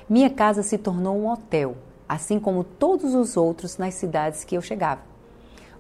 Minha 0.09 0.29
casa 0.29 0.65
se 0.65 0.77
tornou 0.77 1.17
um 1.17 1.31
hotel, 1.31 1.77
assim 2.09 2.41
como 2.41 2.65
todos 2.65 3.15
os 3.15 3.37
outros 3.37 3.79
nas 3.79 3.95
cidades 3.95 4.43
que 4.43 4.57
eu 4.57 4.61
chegava. 4.61 5.03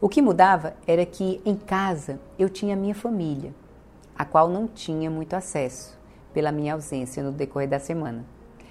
O 0.01 0.09
que 0.09 0.23
mudava 0.23 0.75
era 0.87 1.05
que 1.05 1.41
em 1.45 1.57
casa 1.57 2.21
eu 2.39 2.49
tinha 2.49 2.77
minha 2.77 2.95
família, 2.95 3.53
a 4.19 4.25
qual 4.25 4.49
não 4.49 4.67
tinha 4.67 5.09
muito 5.09 5.35
acesso 5.35 5.97
pela 6.35 6.51
minha 6.51 6.75
ausência 6.75 7.23
no 7.23 7.31
decorrer 7.31 7.69
da 7.69 7.79
semana. 7.79 8.25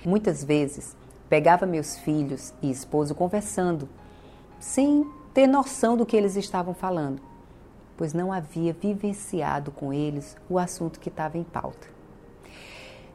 Muitas 0.06 0.44
vezes 0.44 0.96
pegava 1.30 1.66
meus 1.66 1.98
filhos 1.98 2.54
e 2.62 2.70
esposo 2.70 3.16
conversando, 3.16 3.88
sem 4.60 5.10
ter 5.34 5.48
noção 5.48 5.96
do 5.96 6.06
que 6.06 6.18
eles 6.18 6.36
estavam 6.36 6.74
falando 6.74 7.22
pois 7.98 8.14
não 8.14 8.32
havia 8.32 8.72
vivenciado 8.72 9.72
com 9.72 9.92
eles 9.92 10.38
o 10.48 10.60
assunto 10.60 11.00
que 11.00 11.10
estava 11.10 11.38
em 11.38 11.44
pauta. 11.44 11.88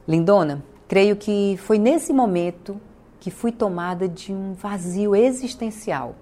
Lindona, 0.07 0.63
creio 0.89 1.15
que 1.15 1.57
foi 1.59 1.79
nesse 1.79 2.13
momento 2.13 2.79
que 3.21 3.31
fui 3.31 3.53
tomada 3.53 4.09
de 4.09 4.33
um 4.33 4.53
vazio 4.53 5.15
existencial. 5.15 6.17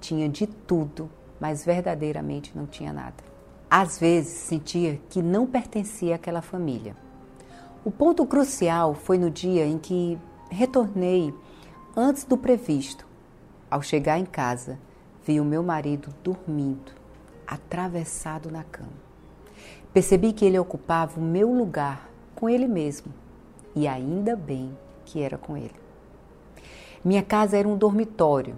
Tinha 0.00 0.28
de 0.28 0.46
tudo, 0.46 1.10
mas 1.40 1.64
verdadeiramente 1.64 2.56
não 2.56 2.64
tinha 2.64 2.92
nada. 2.92 3.29
Às 3.70 3.98
vezes 3.98 4.32
sentia 4.32 5.00
que 5.08 5.22
não 5.22 5.46
pertencia 5.46 6.16
àquela 6.16 6.42
família. 6.42 6.96
O 7.84 7.90
ponto 7.90 8.26
crucial 8.26 8.94
foi 8.94 9.16
no 9.16 9.30
dia 9.30 9.64
em 9.64 9.78
que 9.78 10.18
retornei 10.50 11.32
antes 11.96 12.24
do 12.24 12.36
previsto. 12.36 13.06
Ao 13.70 13.80
chegar 13.80 14.18
em 14.18 14.26
casa, 14.26 14.78
vi 15.24 15.40
o 15.40 15.44
meu 15.44 15.62
marido 15.62 16.12
dormindo 16.24 17.00
atravessado 17.50 18.50
na 18.50 18.62
cama. 18.62 18.92
Percebi 19.92 20.32
que 20.32 20.44
ele 20.44 20.58
ocupava 20.58 21.18
o 21.18 21.22
meu 21.22 21.52
lugar 21.52 22.08
com 22.34 22.48
ele 22.48 22.68
mesmo, 22.68 23.12
e 23.74 23.88
ainda 23.88 24.36
bem 24.36 24.76
que 25.04 25.20
era 25.20 25.36
com 25.36 25.56
ele. 25.56 25.74
Minha 27.04 27.22
casa 27.22 27.56
era 27.56 27.66
um 27.66 27.76
dormitório, 27.76 28.56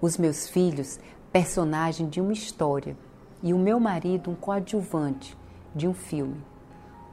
os 0.00 0.18
meus 0.18 0.48
filhos, 0.48 1.00
personagem 1.32 2.08
de 2.08 2.20
uma 2.20 2.32
história, 2.32 2.96
e 3.46 3.54
o 3.54 3.58
meu 3.58 3.80
marido, 3.80 4.30
um 4.30 4.34
coadjuvante 4.34 5.36
de 5.74 5.88
um 5.88 5.94
filme, 5.94 6.42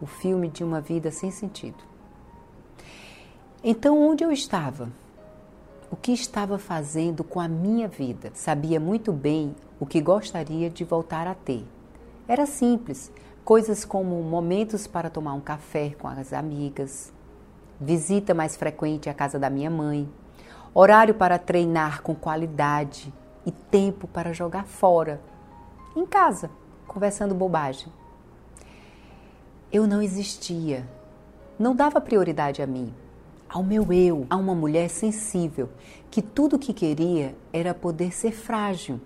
o 0.02 0.06
filme 0.06 0.50
de 0.50 0.64
uma 0.64 0.82
vida 0.82 1.12
sem 1.12 1.32
sentido. 1.32 1.84
Então, 3.64 3.98
onde 4.02 4.24
eu 4.24 4.32
estava? 4.32 4.90
o 5.94 5.96
que 5.96 6.12
estava 6.12 6.58
fazendo 6.58 7.24
com 7.24 7.40
a 7.40 7.48
minha 7.48 7.88
vida. 7.88 8.32
Sabia 8.34 8.80
muito 8.80 9.14
bem 9.14 9.56
o 9.80 9.86
que 9.86 10.02
gostaria 10.02 10.68
de 10.68 10.84
voltar 10.84 11.28
a 11.28 11.36
ter. 11.36 11.64
Era 12.28 12.48
simples, 12.48 13.12
coisas 13.46 13.86
como 13.86 14.20
momentos 14.24 14.88
para 14.88 15.08
tomar 15.08 15.34
um 15.34 15.40
café 15.40 15.92
com 16.00 16.08
as 16.08 16.34
amigas, 16.34 17.14
visita 17.80 18.34
mais 18.34 18.56
frequente 18.56 19.08
à 19.08 19.14
casa 19.14 19.38
da 19.38 19.52
minha 19.52 19.70
mãe, 19.70 20.10
horário 20.74 21.14
para 21.14 21.38
treinar 21.38 22.02
com 22.02 22.16
qualidade 22.16 23.14
e 23.46 23.52
tempo 23.52 24.08
para 24.08 24.34
jogar 24.34 24.66
fora, 24.66 25.22
em 25.96 26.06
casa, 26.06 26.50
conversando 26.88 27.36
bobagem. 27.36 27.92
Eu 29.72 29.88
não 29.88 30.02
existia, 30.02 30.88
não 31.58 31.76
dava 31.76 32.00
prioridade 32.02 32.62
a 32.62 32.68
mim 32.68 32.94
ao 33.54 33.62
meu 33.62 33.94
eu, 33.94 34.26
a 34.32 34.36
uma 34.36 34.56
mulher 34.56 34.90
sensível, 34.90 35.70
que 36.10 36.24
tudo 36.24 36.56
o 36.56 36.60
que 36.60 36.74
queria 36.74 37.36
era 37.54 37.72
poder 37.72 38.12
ser 38.12 38.32
frágil. 38.32 39.00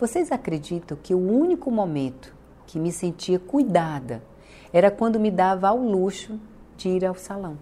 Vocês 0.00 0.32
acreditam 0.32 0.98
que 1.00 1.14
o 1.14 1.18
único 1.18 1.70
momento 1.70 2.34
que 2.66 2.80
me 2.80 2.90
sentia 2.90 3.38
cuidada 3.38 4.24
era 4.72 4.90
quando 4.90 5.20
me 5.20 5.30
dava 5.30 5.68
ao 5.68 5.78
luxo 5.78 6.40
de 6.76 6.88
ir 6.88 7.04
ao 7.04 7.14
salão? 7.14 7.56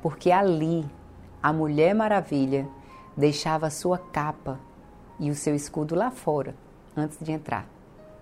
Porque 0.00 0.30
ali 0.30 0.84
a 1.42 1.52
Mulher 1.52 1.92
Maravilha 1.92 2.68
deixava 3.16 3.70
sua 3.70 3.98
capa 3.98 4.60
e 5.18 5.28
o 5.28 5.34
seu 5.34 5.56
escudo 5.56 5.96
lá 5.96 6.12
fora 6.12 6.54
antes 6.96 7.18
de 7.20 7.32
entrar. 7.32 7.68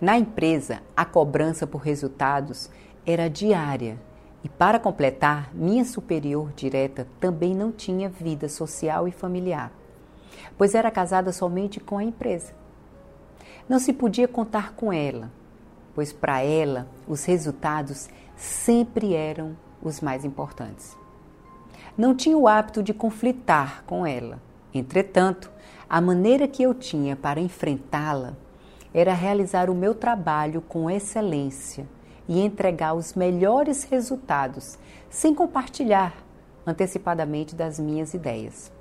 Na 0.00 0.18
empresa, 0.18 0.80
a 0.96 1.04
cobrança 1.04 1.66
por 1.66 1.80
resultados 1.80 2.70
era 3.06 3.28
diária 3.28 3.98
e 4.44 4.48
para 4.48 4.78
completar, 4.78 5.54
minha 5.54 5.84
superior 5.84 6.52
direta 6.56 7.06
também 7.20 7.54
não 7.54 7.70
tinha 7.70 8.08
vida 8.08 8.48
social 8.48 9.06
e 9.06 9.12
familiar, 9.12 9.72
pois 10.58 10.74
era 10.74 10.90
casada 10.90 11.32
somente 11.32 11.78
com 11.78 11.98
a 11.98 12.04
empresa. 12.04 12.52
Não 13.68 13.78
se 13.78 13.92
podia 13.92 14.26
contar 14.26 14.74
com 14.74 14.92
ela, 14.92 15.30
pois 15.94 16.12
para 16.12 16.42
ela 16.42 16.88
os 17.06 17.24
resultados 17.24 18.08
sempre 18.36 19.14
eram 19.14 19.56
os 19.80 20.00
mais 20.00 20.24
importantes. 20.24 20.96
Não 21.96 22.14
tinha 22.14 22.36
o 22.36 22.48
hábito 22.48 22.82
de 22.82 22.92
conflitar 22.92 23.84
com 23.84 24.04
ela. 24.04 24.40
Entretanto, 24.74 25.50
a 25.88 26.00
maneira 26.00 26.48
que 26.48 26.62
eu 26.62 26.74
tinha 26.74 27.14
para 27.14 27.40
enfrentá-la 27.40 28.36
era 28.94 29.14
realizar 29.14 29.70
o 29.70 29.74
meu 29.74 29.94
trabalho 29.94 30.60
com 30.62 30.90
excelência 30.90 31.86
e 32.28 32.40
entregar 32.40 32.94
os 32.94 33.14
melhores 33.14 33.84
resultados, 33.84 34.78
sem 35.10 35.34
compartilhar 35.34 36.14
antecipadamente 36.66 37.54
das 37.54 37.78
minhas 37.78 38.14
ideias. 38.14 38.72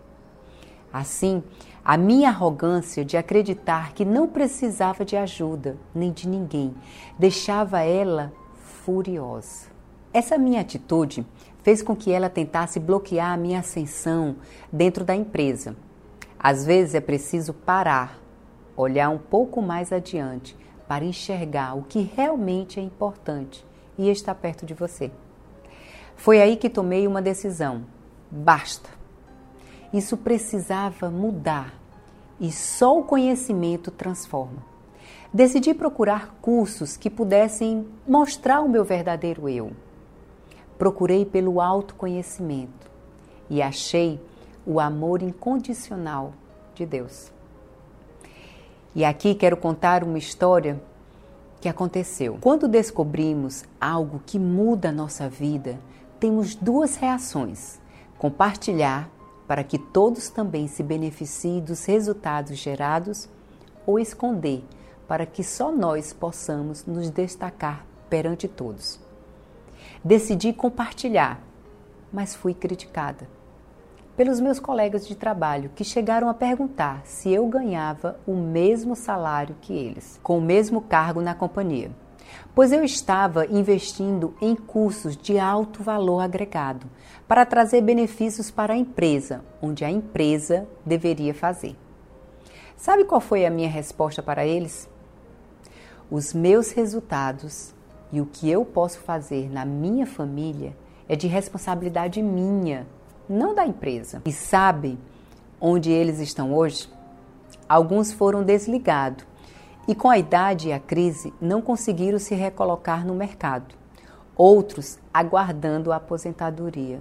Assim, 0.93 1.41
a 1.83 1.97
minha 1.97 2.29
arrogância 2.29 3.03
de 3.03 3.17
acreditar 3.17 3.93
que 3.93 4.05
não 4.05 4.27
precisava 4.27 5.03
de 5.03 5.15
ajuda 5.15 5.77
nem 5.95 6.11
de 6.11 6.27
ninguém 6.27 6.75
deixava 7.17 7.81
ela 7.81 8.31
furiosa. 8.83 9.67
Essa 10.13 10.37
minha 10.37 10.61
atitude 10.61 11.25
fez 11.63 11.81
com 11.81 11.95
que 11.95 12.11
ela 12.11 12.29
tentasse 12.29 12.79
bloquear 12.79 13.31
a 13.31 13.37
minha 13.37 13.59
ascensão 13.59 14.35
dentro 14.71 15.05
da 15.05 15.15
empresa. 15.15 15.75
Às 16.37 16.65
vezes 16.65 16.95
é 16.95 17.01
preciso 17.01 17.53
parar, 17.53 18.20
olhar 18.81 19.09
um 19.09 19.17
pouco 19.17 19.61
mais 19.61 19.91
adiante 19.91 20.57
para 20.87 21.05
enxergar 21.05 21.75
o 21.75 21.83
que 21.83 22.01
realmente 22.01 22.79
é 22.79 22.83
importante 22.83 23.65
e 23.97 24.09
está 24.09 24.33
perto 24.35 24.65
de 24.65 24.73
você. 24.73 25.11
Foi 26.15 26.41
aí 26.41 26.57
que 26.57 26.69
tomei 26.69 27.07
uma 27.07 27.21
decisão. 27.21 27.85
Basta. 28.29 28.89
Isso 29.93 30.17
precisava 30.17 31.09
mudar 31.09 31.73
e 32.39 32.51
só 32.51 32.97
o 32.97 33.03
conhecimento 33.03 33.91
transforma. 33.91 34.63
Decidi 35.33 35.73
procurar 35.73 36.35
cursos 36.41 36.97
que 36.97 37.09
pudessem 37.09 37.87
mostrar 38.07 38.61
o 38.61 38.69
meu 38.69 38.83
verdadeiro 38.83 39.47
eu. 39.47 39.71
Procurei 40.77 41.25
pelo 41.25 41.61
autoconhecimento 41.61 42.89
e 43.49 43.61
achei 43.61 44.19
o 44.65 44.79
amor 44.79 45.21
incondicional 45.21 46.33
de 46.73 46.85
Deus. 46.85 47.31
E 48.93 49.05
aqui 49.05 49.33
quero 49.33 49.55
contar 49.55 50.03
uma 50.03 50.17
história 50.17 50.81
que 51.61 51.69
aconteceu. 51.69 52.37
Quando 52.41 52.67
descobrimos 52.67 53.63
algo 53.79 54.21
que 54.25 54.37
muda 54.37 54.89
a 54.89 54.91
nossa 54.91 55.29
vida, 55.29 55.79
temos 56.19 56.55
duas 56.55 56.97
reações: 56.97 57.79
compartilhar 58.17 59.09
para 59.47 59.63
que 59.63 59.77
todos 59.77 60.29
também 60.29 60.67
se 60.67 60.83
beneficiem 60.83 61.61
dos 61.61 61.85
resultados 61.85 62.57
gerados, 62.57 63.29
ou 63.85 63.97
esconder 63.97 64.63
para 65.07 65.25
que 65.25 65.43
só 65.43 65.71
nós 65.71 66.13
possamos 66.13 66.85
nos 66.85 67.09
destacar 67.09 67.85
perante 68.09 68.47
todos. 68.47 68.99
Decidi 70.03 70.51
compartilhar, 70.51 71.41
mas 72.11 72.35
fui 72.35 72.53
criticada 72.53 73.27
pelos 74.21 74.39
meus 74.39 74.59
colegas 74.59 75.07
de 75.07 75.15
trabalho 75.15 75.71
que 75.73 75.83
chegaram 75.83 76.29
a 76.29 76.33
perguntar 76.35 77.01
se 77.05 77.33
eu 77.33 77.47
ganhava 77.47 78.19
o 78.27 78.35
mesmo 78.35 78.95
salário 78.95 79.55
que 79.59 79.73
eles, 79.73 80.19
com 80.21 80.37
o 80.37 80.41
mesmo 80.41 80.79
cargo 80.79 81.19
na 81.21 81.33
companhia. 81.33 81.89
Pois 82.53 82.71
eu 82.71 82.83
estava 82.83 83.47
investindo 83.47 84.35
em 84.39 84.55
cursos 84.55 85.17
de 85.17 85.39
alto 85.39 85.81
valor 85.81 86.19
agregado 86.19 86.85
para 87.27 87.47
trazer 87.47 87.81
benefícios 87.81 88.51
para 88.51 88.73
a 88.73 88.77
empresa, 88.77 89.43
onde 89.59 89.83
a 89.83 89.89
empresa 89.89 90.67
deveria 90.85 91.33
fazer. 91.33 91.75
Sabe 92.77 93.05
qual 93.05 93.21
foi 93.21 93.43
a 93.43 93.49
minha 93.49 93.69
resposta 93.69 94.21
para 94.21 94.45
eles? 94.45 94.87
Os 96.11 96.31
meus 96.31 96.69
resultados 96.69 97.73
e 98.11 98.21
o 98.21 98.27
que 98.27 98.47
eu 98.47 98.63
posso 98.63 98.99
fazer 98.99 99.51
na 99.51 99.65
minha 99.65 100.05
família 100.05 100.77
é 101.09 101.15
de 101.15 101.25
responsabilidade 101.25 102.21
minha 102.21 102.85
não 103.29 103.55
da 103.55 103.65
empresa. 103.65 104.21
E 104.25 104.31
sabe 104.31 104.97
onde 105.59 105.91
eles 105.91 106.19
estão 106.19 106.53
hoje? 106.53 106.89
Alguns 107.67 108.11
foram 108.11 108.43
desligados 108.43 109.25
e, 109.87 109.95
com 109.95 110.09
a 110.09 110.17
idade 110.17 110.69
e 110.69 110.73
a 110.73 110.79
crise, 110.79 111.33
não 111.41 111.61
conseguiram 111.61 112.19
se 112.19 112.35
recolocar 112.35 113.05
no 113.05 113.15
mercado. 113.15 113.75
Outros 114.35 114.99
aguardando 115.13 115.91
a 115.91 115.97
aposentadoria 115.97 116.99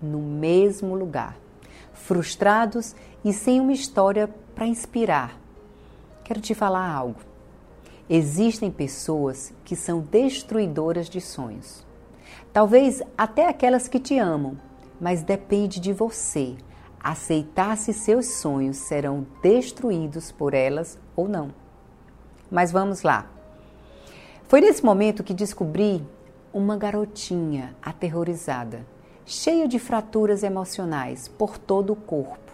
no 0.00 0.18
mesmo 0.18 0.94
lugar, 0.94 1.36
frustrados 1.92 2.94
e 3.24 3.32
sem 3.32 3.60
uma 3.60 3.72
história 3.72 4.28
para 4.54 4.66
inspirar. 4.66 5.38
Quero 6.24 6.40
te 6.40 6.54
falar 6.54 6.90
algo. 6.90 7.20
Existem 8.08 8.70
pessoas 8.70 9.52
que 9.64 9.76
são 9.76 10.00
destruidoras 10.00 11.08
de 11.08 11.20
sonhos. 11.20 11.86
Talvez 12.52 13.00
até 13.16 13.48
aquelas 13.48 13.88
que 13.88 13.98
te 13.98 14.18
amam, 14.18 14.58
mas 15.02 15.24
depende 15.24 15.80
de 15.80 15.92
você 15.92 16.56
aceitar 17.02 17.76
se 17.76 17.92
seus 17.92 18.34
sonhos 18.34 18.76
serão 18.76 19.26
destruídos 19.42 20.30
por 20.30 20.54
elas 20.54 20.96
ou 21.16 21.26
não. 21.28 21.52
Mas 22.48 22.70
vamos 22.70 23.02
lá. 23.02 23.28
Foi 24.44 24.60
nesse 24.60 24.84
momento 24.84 25.24
que 25.24 25.34
descobri 25.34 26.06
uma 26.54 26.76
garotinha 26.76 27.74
aterrorizada, 27.82 28.86
cheia 29.26 29.66
de 29.66 29.80
fraturas 29.80 30.44
emocionais 30.44 31.26
por 31.26 31.58
todo 31.58 31.94
o 31.94 31.96
corpo, 31.96 32.52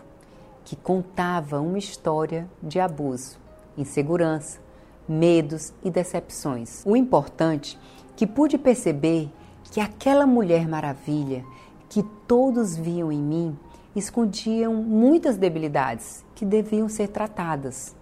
que 0.65 0.75
contava 0.75 1.61
uma 1.61 1.77
história 1.77 2.49
de 2.63 2.81
abuso, 2.81 3.39
insegurança, 3.77 4.59
medos 5.07 5.75
e 5.85 5.91
decepções. 5.91 6.83
O 6.87 6.97
importante 6.97 7.79
que 8.17 8.27
pude 8.27 8.57
perceber 8.57 9.31
que 9.71 9.81
aquela 9.81 10.27
mulher 10.27 10.67
maravilha 10.67 11.45
que 11.89 12.03
todos 12.27 12.77
viam 12.77 13.11
em 13.11 13.21
mim 13.21 13.59
escondiam 13.95 14.75
muitas 14.75 15.37
debilidades 15.37 16.25
que 16.35 16.45
deviam 16.45 16.89
ser 16.89 17.09
tratadas. 17.09 17.97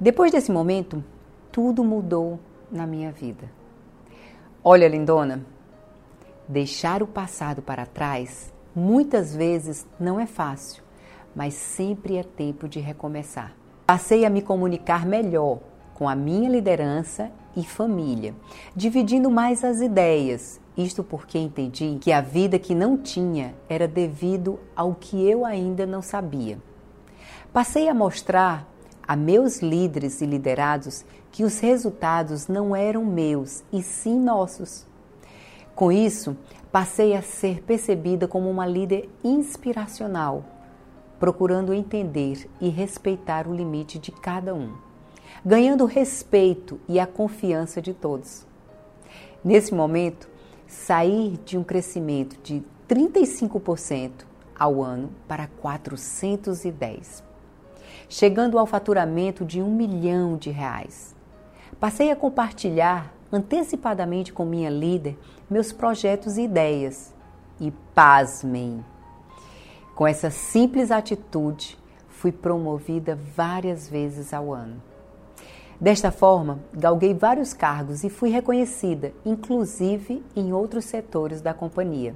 Depois 0.00 0.32
desse 0.32 0.50
momento, 0.50 1.04
tudo 1.52 1.84
mudou 1.84 2.40
na 2.70 2.86
minha 2.86 3.12
vida. 3.12 3.50
Olha, 4.62 4.88
lindona, 4.88 5.44
deixar 6.48 7.02
o 7.02 7.06
passado 7.06 7.62
para 7.62 7.86
trás 7.86 8.52
muitas 8.74 9.34
vezes 9.34 9.86
não 10.00 10.18
é 10.18 10.26
fácil, 10.26 10.82
mas 11.34 11.54
sempre 11.54 12.16
é 12.16 12.22
tempo 12.22 12.68
de 12.68 12.80
recomeçar. 12.80 13.54
Passei 13.86 14.24
a 14.24 14.30
me 14.30 14.42
comunicar 14.42 15.06
melhor 15.06 15.60
com 15.94 16.08
a 16.08 16.16
minha 16.16 16.48
liderança 16.48 17.30
e 17.56 17.64
família, 17.64 18.34
dividindo 18.74 19.30
mais 19.30 19.62
as 19.64 19.80
ideias 19.80 20.60
isto 20.76 21.04
porque 21.04 21.38
entendi 21.38 21.98
que 22.00 22.10
a 22.10 22.20
vida 22.20 22.58
que 22.58 22.74
não 22.74 22.96
tinha 22.96 23.54
era 23.68 23.86
devido 23.86 24.58
ao 24.74 24.94
que 24.94 25.28
eu 25.28 25.44
ainda 25.44 25.86
não 25.86 26.02
sabia. 26.02 26.58
Passei 27.52 27.88
a 27.88 27.94
mostrar 27.94 28.68
a 29.06 29.14
meus 29.14 29.60
líderes 29.60 30.20
e 30.20 30.26
liderados 30.26 31.04
que 31.30 31.44
os 31.44 31.60
resultados 31.60 32.48
não 32.48 32.74
eram 32.74 33.04
meus 33.04 33.62
e 33.72 33.82
sim 33.82 34.18
nossos. 34.18 34.84
Com 35.76 35.92
isso, 35.92 36.36
passei 36.72 37.14
a 37.14 37.22
ser 37.22 37.62
percebida 37.62 38.26
como 38.26 38.50
uma 38.50 38.66
líder 38.66 39.08
inspiracional, 39.22 40.44
procurando 41.20 41.72
entender 41.72 42.50
e 42.60 42.68
respeitar 42.68 43.46
o 43.46 43.54
limite 43.54 43.96
de 43.96 44.10
cada 44.10 44.52
um, 44.52 44.72
ganhando 45.44 45.84
o 45.84 45.86
respeito 45.86 46.80
e 46.88 46.98
a 46.98 47.06
confiança 47.06 47.80
de 47.80 47.92
todos. 47.92 48.46
Nesse 49.44 49.74
momento, 49.74 50.28
sair 50.66 51.38
de 51.44 51.58
um 51.58 51.64
crescimento 51.64 52.36
de 52.42 52.62
35% 52.88 54.24
ao 54.58 54.82
ano 54.82 55.10
para 55.26 55.46
410, 55.46 57.22
chegando 58.08 58.58
ao 58.58 58.66
faturamento 58.66 59.44
de 59.44 59.60
um 59.60 59.70
milhão 59.70 60.36
de 60.36 60.50
reais. 60.50 61.14
Passei 61.78 62.10
a 62.10 62.16
compartilhar 62.16 63.12
antecipadamente 63.32 64.32
com 64.32 64.44
minha 64.44 64.70
líder 64.70 65.18
meus 65.50 65.72
projetos 65.72 66.38
e 66.38 66.42
ideias. 66.42 67.12
E 67.60 67.70
pasmem! 67.94 68.84
Com 69.94 70.06
essa 70.06 70.30
simples 70.30 70.90
atitude, 70.90 71.78
fui 72.08 72.32
promovida 72.32 73.18
várias 73.36 73.88
vezes 73.88 74.32
ao 74.32 74.52
ano. 74.52 74.82
Desta 75.80 76.12
forma, 76.12 76.60
galguei 76.72 77.12
vários 77.12 77.52
cargos 77.52 78.04
e 78.04 78.10
fui 78.10 78.30
reconhecida, 78.30 79.12
inclusive 79.24 80.22
em 80.36 80.52
outros 80.52 80.84
setores 80.84 81.40
da 81.40 81.52
companhia. 81.52 82.14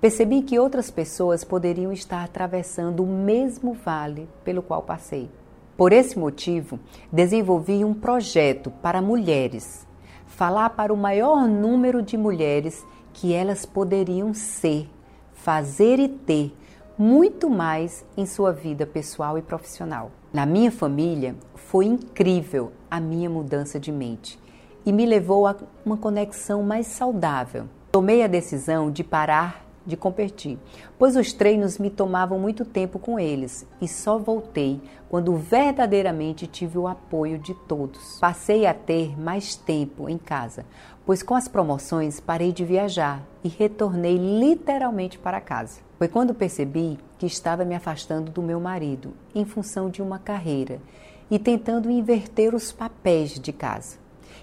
Percebi 0.00 0.42
que 0.42 0.58
outras 0.58 0.90
pessoas 0.90 1.42
poderiam 1.42 1.92
estar 1.92 2.22
atravessando 2.22 3.02
o 3.02 3.06
mesmo 3.06 3.72
vale 3.72 4.28
pelo 4.44 4.62
qual 4.62 4.82
passei. 4.82 5.28
Por 5.76 5.92
esse 5.92 6.18
motivo, 6.18 6.78
desenvolvi 7.10 7.84
um 7.84 7.92
projeto 7.92 8.70
para 8.70 9.02
mulheres, 9.02 9.86
falar 10.26 10.70
para 10.70 10.92
o 10.92 10.96
maior 10.96 11.48
número 11.48 12.00
de 12.02 12.16
mulheres 12.16 12.86
que 13.12 13.32
elas 13.32 13.66
poderiam 13.66 14.32
ser, 14.32 14.88
fazer 15.32 15.98
e 15.98 16.08
ter 16.08 16.54
muito 16.96 17.50
mais 17.50 18.04
em 18.16 18.24
sua 18.24 18.52
vida 18.52 18.86
pessoal 18.86 19.36
e 19.36 19.42
profissional. 19.42 20.10
Na 20.32 20.46
minha 20.46 20.70
família, 20.70 21.34
foi 21.68 21.86
incrível 21.86 22.72
a 22.88 23.00
minha 23.00 23.28
mudança 23.28 23.78
de 23.80 23.90
mente 23.90 24.38
e 24.84 24.92
me 24.92 25.04
levou 25.04 25.46
a 25.46 25.56
uma 25.84 25.96
conexão 25.96 26.62
mais 26.62 26.86
saudável. 26.86 27.64
Tomei 27.90 28.22
a 28.22 28.28
decisão 28.28 28.90
de 28.90 29.02
parar 29.02 29.66
de 29.84 29.96
competir, 29.96 30.58
pois 30.98 31.16
os 31.16 31.32
treinos 31.32 31.78
me 31.78 31.90
tomavam 31.90 32.38
muito 32.38 32.64
tempo 32.64 32.98
com 32.98 33.18
eles 33.18 33.66
e 33.80 33.86
só 33.86 34.18
voltei 34.18 34.80
quando 35.08 35.36
verdadeiramente 35.36 36.46
tive 36.46 36.78
o 36.78 36.88
apoio 36.88 37.38
de 37.38 37.54
todos. 37.54 38.18
Passei 38.20 38.66
a 38.66 38.74
ter 38.74 39.18
mais 39.18 39.54
tempo 39.54 40.08
em 40.08 40.18
casa, 40.18 40.64
pois 41.04 41.22
com 41.22 41.34
as 41.34 41.46
promoções 41.46 42.18
parei 42.18 42.52
de 42.52 42.64
viajar 42.64 43.22
e 43.44 43.48
retornei 43.48 44.16
literalmente 44.16 45.18
para 45.18 45.40
casa. 45.40 45.80
Foi 45.98 46.08
quando 46.08 46.34
percebi 46.34 46.98
que 47.16 47.26
estava 47.26 47.64
me 47.64 47.74
afastando 47.74 48.30
do 48.30 48.42
meu 48.42 48.60
marido 48.60 49.14
em 49.34 49.44
função 49.44 49.88
de 49.88 50.02
uma 50.02 50.18
carreira 50.18 50.80
e 51.30 51.38
tentando 51.38 51.90
inverter 51.90 52.54
os 52.54 52.72
papéis 52.72 53.30
de 53.30 53.52
casa. 53.52 53.98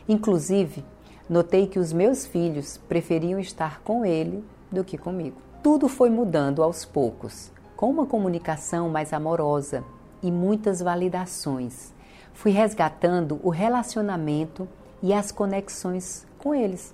Inclusive, 0.07 0.83
notei 1.29 1.67
que 1.67 1.79
os 1.79 1.93
meus 1.93 2.25
filhos 2.25 2.77
preferiam 2.89 3.39
estar 3.39 3.81
com 3.81 4.05
ele 4.05 4.43
do 4.71 4.83
que 4.83 4.97
comigo. 4.97 5.37
Tudo 5.61 5.87
foi 5.87 6.09
mudando 6.09 6.61
aos 6.61 6.83
poucos, 6.83 7.51
com 7.77 7.89
uma 7.89 8.05
comunicação 8.05 8.89
mais 8.89 9.13
amorosa 9.13 9.83
e 10.21 10.29
muitas 10.29 10.81
validações. 10.81 11.93
Fui 12.33 12.51
resgatando 12.51 13.39
o 13.43 13.49
relacionamento 13.49 14.67
e 15.01 15.13
as 15.13 15.31
conexões 15.31 16.25
com 16.37 16.53
eles. 16.53 16.93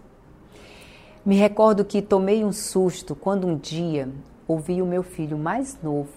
Me 1.25 1.36
recordo 1.36 1.84
que 1.84 2.02
tomei 2.02 2.43
um 2.43 2.52
susto 2.52 3.15
quando 3.15 3.47
um 3.47 3.58
dia 3.58 4.10
ouvi 4.47 4.82
o 4.82 4.86
meu 4.86 5.04
filho 5.04 5.38
mais 5.38 5.78
novo 5.82 6.10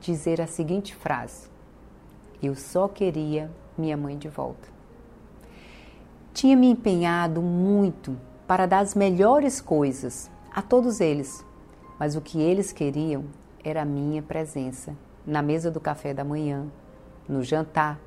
dizer 0.00 0.40
a 0.40 0.46
seguinte 0.46 0.94
frase: 0.94 1.49
Eu 2.42 2.54
só 2.54 2.88
queria 2.88 3.50
minha 3.76 3.96
mãe 3.96 4.16
de 4.16 4.28
volta. 4.28 4.68
Tinha 6.32 6.56
me 6.56 6.70
empenhado 6.70 7.42
muito 7.42 8.16
para 8.46 8.66
dar 8.66 8.80
as 8.80 8.94
melhores 8.94 9.60
coisas 9.60 10.30
a 10.52 10.62
todos 10.62 11.00
eles, 11.00 11.44
mas 11.98 12.16
o 12.16 12.20
que 12.20 12.40
eles 12.40 12.72
queriam 12.72 13.24
era 13.62 13.82
a 13.82 13.84
minha 13.84 14.22
presença 14.22 14.96
na 15.26 15.42
mesa 15.42 15.70
do 15.70 15.80
café 15.80 16.14
da 16.14 16.24
manhã, 16.24 16.66
no 17.28 17.42
jantar, 17.42 18.00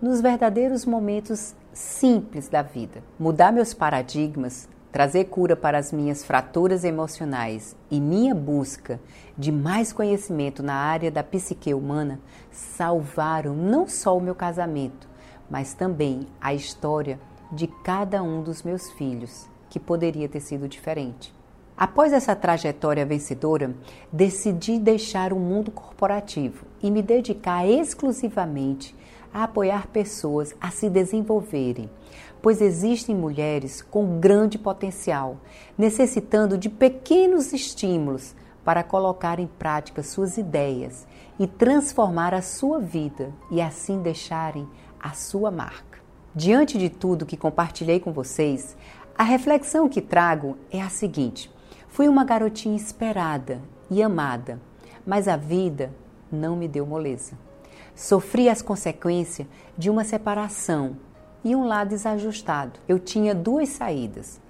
nos 0.00 0.20
verdadeiros 0.20 0.84
momentos 0.84 1.54
simples 1.72 2.48
da 2.48 2.62
vida. 2.62 3.02
Mudar 3.18 3.52
meus 3.52 3.74
paradigmas, 3.74 4.68
trazer 4.92 5.24
cura 5.26 5.54
para 5.54 5.78
as 5.78 5.92
minhas 5.92 6.24
fraturas 6.24 6.84
emocionais 6.84 7.76
e 7.90 8.00
minha 8.00 8.34
busca 8.34 9.00
de 9.36 9.52
mais 9.52 9.92
conhecimento 9.92 10.62
na 10.62 10.74
área 10.74 11.10
da 11.10 11.22
psique 11.22 11.74
humana 11.74 12.20
salvaram 12.50 13.54
não 13.54 13.86
só 13.86 14.16
o 14.16 14.20
meu 14.20 14.34
casamento, 14.34 15.08
mas 15.50 15.74
também 15.74 16.26
a 16.40 16.54
história 16.54 17.18
de 17.52 17.66
cada 17.66 18.22
um 18.22 18.42
dos 18.42 18.62
meus 18.62 18.90
filhos, 18.92 19.48
que 19.68 19.78
poderia 19.78 20.28
ter 20.28 20.40
sido 20.40 20.68
diferente. 20.68 21.34
Após 21.76 22.12
essa 22.12 22.34
trajetória 22.34 23.04
vencedora, 23.04 23.74
decidi 24.10 24.78
deixar 24.78 25.32
o 25.32 25.38
mundo 25.38 25.70
corporativo 25.70 26.64
e 26.82 26.90
me 26.90 27.02
dedicar 27.02 27.68
exclusivamente 27.68 28.96
a 29.32 29.44
apoiar 29.44 29.86
pessoas 29.88 30.54
a 30.58 30.70
se 30.70 30.88
desenvolverem, 30.88 31.90
pois 32.46 32.60
existem 32.60 33.12
mulheres 33.12 33.82
com 33.82 34.20
grande 34.20 34.56
potencial, 34.56 35.38
necessitando 35.76 36.56
de 36.56 36.70
pequenos 36.70 37.52
estímulos 37.52 38.36
para 38.64 38.84
colocar 38.84 39.40
em 39.40 39.48
prática 39.48 40.00
suas 40.00 40.38
ideias 40.38 41.08
e 41.40 41.48
transformar 41.48 42.32
a 42.32 42.40
sua 42.40 42.78
vida 42.78 43.34
e 43.50 43.60
assim 43.60 44.00
deixarem 44.00 44.64
a 45.00 45.10
sua 45.10 45.50
marca. 45.50 45.98
Diante 46.32 46.78
de 46.78 46.88
tudo 46.88 47.26
que 47.26 47.36
compartilhei 47.36 47.98
com 47.98 48.12
vocês, 48.12 48.76
a 49.18 49.24
reflexão 49.24 49.88
que 49.88 50.00
trago 50.00 50.56
é 50.70 50.80
a 50.80 50.88
seguinte: 50.88 51.52
Fui 51.88 52.06
uma 52.06 52.24
garotinha 52.24 52.76
esperada 52.76 53.60
e 53.90 54.00
amada, 54.00 54.60
mas 55.04 55.26
a 55.26 55.36
vida 55.36 55.92
não 56.30 56.54
me 56.54 56.68
deu 56.68 56.86
moleza. 56.86 57.36
Sofri 57.92 58.48
as 58.48 58.62
consequências 58.62 59.48
de 59.76 59.90
uma 59.90 60.04
separação 60.04 60.96
e 61.46 61.54
um 61.54 61.64
lado 61.64 61.88
desajustado. 61.88 62.78
Eu 62.88 62.98
tinha 62.98 63.34
duas 63.34 63.68
saídas: 63.70 64.40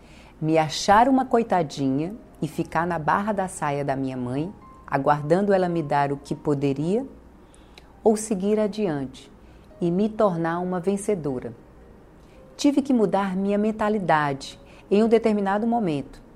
me 0.40 0.58
achar 0.58 1.08
uma 1.08 1.24
coitadinha 1.24 2.16
e 2.42 2.48
ficar 2.48 2.86
na 2.86 2.98
barra 2.98 3.32
da 3.32 3.46
saia 3.46 3.84
da 3.84 3.94
minha 3.94 4.16
mãe, 4.16 4.52
aguardando 4.86 5.52
ela 5.52 5.68
me 5.68 5.82
dar 5.82 6.10
o 6.10 6.16
que 6.16 6.34
poderia, 6.34 7.06
ou 8.02 8.16
seguir 8.16 8.58
adiante 8.58 9.30
e 9.80 9.90
me 9.90 10.08
tornar 10.08 10.58
uma 10.60 10.80
vencedora. 10.80 11.54
Tive 12.56 12.80
que 12.80 12.92
mudar 12.92 13.36
minha 13.36 13.58
mentalidade 13.58 14.58
em 14.90 15.04
um 15.04 15.08
determinado 15.08 15.66
momento 15.66 16.26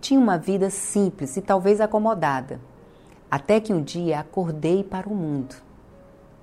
tinha 0.00 0.18
uma 0.18 0.38
vida 0.38 0.70
simples 0.70 1.36
e 1.36 1.42
talvez 1.42 1.80
acomodada, 1.80 2.58
até 3.30 3.60
que 3.60 3.72
um 3.72 3.82
dia 3.82 4.20
acordei 4.20 4.82
para 4.82 5.08
o 5.08 5.14
mundo. 5.14 5.54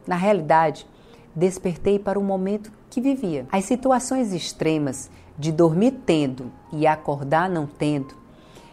Na 0.06 0.16
realidade, 0.16 0.88
despertei 1.36 1.98
para 1.98 2.20
o 2.20 2.24
momento 2.24 2.72
que 2.98 3.02
vivia. 3.02 3.46
As 3.52 3.66
situações 3.66 4.34
extremas 4.34 5.12
de 5.38 5.52
dormir 5.52 5.92
tendo 6.04 6.52
e 6.74 6.88
acordar 6.88 7.48
não 7.48 7.68
tendo 7.68 8.16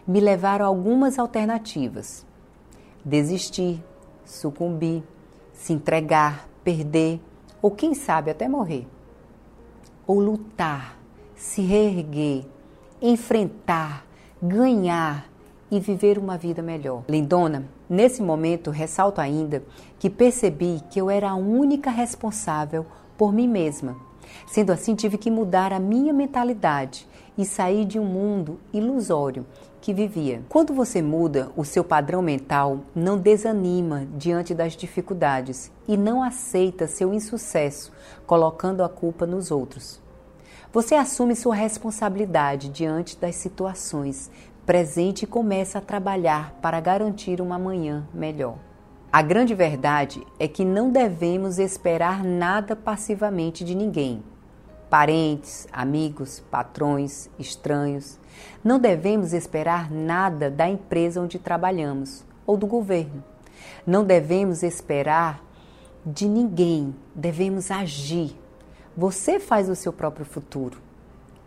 me 0.06 0.18
levaram 0.18 0.64
a 0.64 0.68
algumas 0.68 1.18
alternativas: 1.18 2.24
desistir, 3.04 3.84
sucumbir, 4.24 5.02
se 5.52 5.74
entregar, 5.74 6.48
perder 6.64 7.20
ou 7.60 7.70
quem 7.70 7.92
sabe 7.92 8.30
até 8.30 8.48
morrer. 8.48 8.86
Ou 10.06 10.20
lutar, 10.20 10.96
se 11.36 11.60
reerguer, 11.60 12.46
enfrentar, 13.02 14.06
ganhar 14.42 15.28
e 15.70 15.78
viver 15.78 16.16
uma 16.16 16.38
vida 16.38 16.62
melhor. 16.62 17.04
Lindona, 17.10 17.68
nesse 17.90 18.22
momento 18.22 18.70
ressalto 18.70 19.20
ainda 19.20 19.62
que 19.98 20.08
percebi 20.08 20.80
que 20.88 20.98
eu 20.98 21.10
era 21.10 21.28
a 21.28 21.34
única 21.34 21.90
responsável 21.90 22.86
por 23.18 23.34
mim 23.34 23.48
mesma. 23.48 24.13
Sendo 24.46 24.72
assim, 24.72 24.94
tive 24.94 25.18
que 25.18 25.30
mudar 25.30 25.72
a 25.72 25.78
minha 25.78 26.12
mentalidade 26.12 27.06
e 27.36 27.44
sair 27.44 27.84
de 27.84 27.98
um 27.98 28.04
mundo 28.04 28.60
ilusório 28.72 29.46
que 29.80 29.92
vivia. 29.92 30.42
Quando 30.48 30.72
você 30.72 31.02
muda 31.02 31.50
o 31.56 31.64
seu 31.64 31.84
padrão 31.84 32.22
mental, 32.22 32.80
não 32.94 33.18
desanima 33.18 34.06
diante 34.16 34.54
das 34.54 34.74
dificuldades 34.74 35.70
e 35.86 35.96
não 35.96 36.22
aceita 36.22 36.86
seu 36.86 37.12
insucesso, 37.12 37.92
colocando 38.26 38.82
a 38.82 38.88
culpa 38.88 39.26
nos 39.26 39.50
outros. 39.50 40.00
Você 40.72 40.94
assume 40.94 41.36
sua 41.36 41.54
responsabilidade 41.54 42.68
diante 42.68 43.16
das 43.16 43.36
situações 43.36 44.30
presente 44.64 45.24
e 45.24 45.26
começa 45.26 45.78
a 45.78 45.82
trabalhar 45.82 46.58
para 46.62 46.80
garantir 46.80 47.40
uma 47.40 47.58
manhã 47.58 48.08
melhor. 48.12 48.56
A 49.14 49.22
grande 49.22 49.54
verdade 49.54 50.26
é 50.40 50.48
que 50.48 50.64
não 50.64 50.90
devemos 50.90 51.60
esperar 51.60 52.24
nada 52.24 52.74
passivamente 52.74 53.64
de 53.64 53.72
ninguém. 53.72 54.24
Parentes, 54.90 55.68
amigos, 55.72 56.42
patrões, 56.50 57.30
estranhos. 57.38 58.18
Não 58.64 58.76
devemos 58.76 59.32
esperar 59.32 59.88
nada 59.88 60.50
da 60.50 60.68
empresa 60.68 61.20
onde 61.20 61.38
trabalhamos 61.38 62.24
ou 62.44 62.56
do 62.56 62.66
governo. 62.66 63.22
Não 63.86 64.02
devemos 64.02 64.64
esperar 64.64 65.40
de 66.04 66.28
ninguém, 66.28 66.92
devemos 67.14 67.70
agir 67.70 68.36
você 68.96 69.38
faz 69.38 69.68
o 69.68 69.76
seu 69.76 69.92
próprio 69.92 70.26
futuro. 70.26 70.80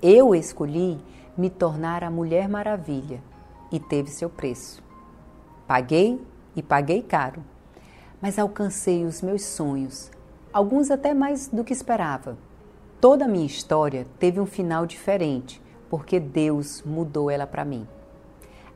Eu 0.01 0.33
escolhi 0.33 0.97
me 1.37 1.49
tornar 1.49 2.01
a 2.01 2.09
Mulher 2.09 2.47
Maravilha 2.47 3.21
e 3.73 3.77
teve 3.77 4.09
seu 4.09 4.29
preço. 4.29 4.81
Paguei 5.67 6.21
e 6.55 6.61
paguei 6.63 7.01
caro, 7.01 7.41
mas 8.21 8.39
alcancei 8.39 9.05
os 9.05 9.21
meus 9.21 9.43
sonhos, 9.43 10.11
alguns 10.51 10.89
até 10.89 11.13
mais 11.13 11.47
do 11.47 11.63
que 11.63 11.73
esperava. 11.73 12.37
Toda 12.99 13.25
a 13.25 13.27
minha 13.27 13.45
história 13.45 14.07
teve 14.19 14.39
um 14.39 14.45
final 14.45 14.85
diferente, 14.85 15.61
porque 15.89 16.19
Deus 16.19 16.81
mudou 16.83 17.29
ela 17.29 17.45
para 17.45 17.63
mim. 17.63 17.87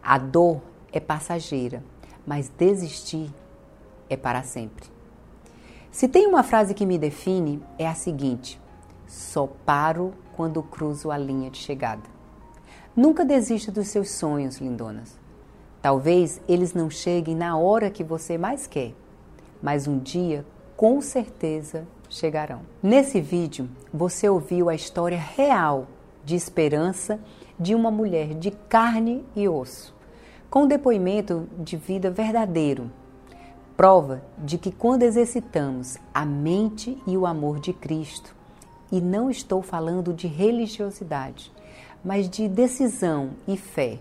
A 0.01 0.17
dor 0.17 0.61
é 0.91 0.99
passageira, 0.99 1.83
mas 2.25 2.49
desistir 2.49 3.33
é 4.09 4.15
para 4.15 4.43
sempre. 4.43 4.89
Se 5.91 6.07
tem 6.07 6.27
uma 6.27 6.43
frase 6.43 6.73
que 6.73 6.85
me 6.85 6.97
define, 6.97 7.61
é 7.77 7.87
a 7.87 7.95
seguinte: 7.95 8.59
só 9.07 9.47
paro 9.65 10.13
quando 10.35 10.63
cruzo 10.63 11.11
a 11.11 11.17
linha 11.17 11.49
de 11.49 11.57
chegada. 11.57 12.03
Nunca 12.95 13.25
desista 13.25 13.71
dos 13.71 13.87
seus 13.87 14.11
sonhos, 14.11 14.57
lindonas. 14.57 15.19
Talvez 15.81 16.39
eles 16.47 16.73
não 16.73 16.89
cheguem 16.89 17.35
na 17.35 17.57
hora 17.57 17.89
que 17.89 18.03
você 18.03 18.37
mais 18.37 18.67
quer, 18.67 18.93
mas 19.61 19.87
um 19.87 19.99
dia, 19.99 20.45
com 20.75 21.01
certeza, 21.01 21.87
chegarão. 22.09 22.61
Nesse 22.81 23.21
vídeo, 23.21 23.69
você 23.93 24.27
ouviu 24.27 24.69
a 24.69 24.75
história 24.75 25.19
real 25.19 25.87
de 26.25 26.35
esperança 26.35 27.19
de 27.59 27.73
uma 27.75 27.91
mulher 27.91 28.33
de 28.33 28.51
carne 28.51 29.23
e 29.35 29.47
osso, 29.47 29.95
com 30.49 30.67
depoimento 30.67 31.47
de 31.57 31.77
vida 31.77 32.09
verdadeiro. 32.09 32.91
Prova 33.77 34.21
de 34.37 34.57
que 34.57 34.71
quando 34.71 35.03
exercitamos 35.03 35.97
a 36.13 36.25
mente 36.25 36.97
e 37.07 37.17
o 37.17 37.25
amor 37.25 37.59
de 37.59 37.73
Cristo, 37.73 38.35
e 38.91 38.99
não 38.99 39.29
estou 39.29 39.61
falando 39.61 40.13
de 40.13 40.27
religiosidade, 40.27 41.51
mas 42.03 42.29
de 42.29 42.47
decisão 42.47 43.31
e 43.47 43.55
fé. 43.55 43.99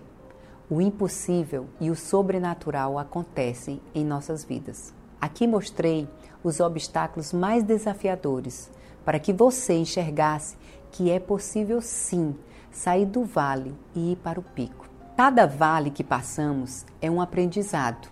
O 0.68 0.80
impossível 0.80 1.66
e 1.80 1.90
o 1.90 1.96
sobrenatural 1.96 2.98
acontecem 2.98 3.80
em 3.94 4.04
nossas 4.04 4.44
vidas. 4.44 4.92
Aqui 5.20 5.46
mostrei 5.46 6.08
os 6.42 6.60
obstáculos 6.60 7.32
mais 7.32 7.62
desafiadores 7.62 8.70
para 9.04 9.18
que 9.18 9.32
você 9.32 9.74
enxergasse 9.74 10.56
que 10.90 11.10
é 11.10 11.18
possível 11.18 11.80
sim 11.80 12.34
sair 12.70 13.06
do 13.06 13.24
vale 13.24 13.74
e 13.94 14.12
ir 14.12 14.16
para 14.16 14.40
o 14.40 14.42
pico. 14.42 14.88
Cada 15.16 15.46
vale 15.46 15.90
que 15.90 16.02
passamos 16.02 16.86
é 17.00 17.10
um 17.10 17.20
aprendizado. 17.20 18.08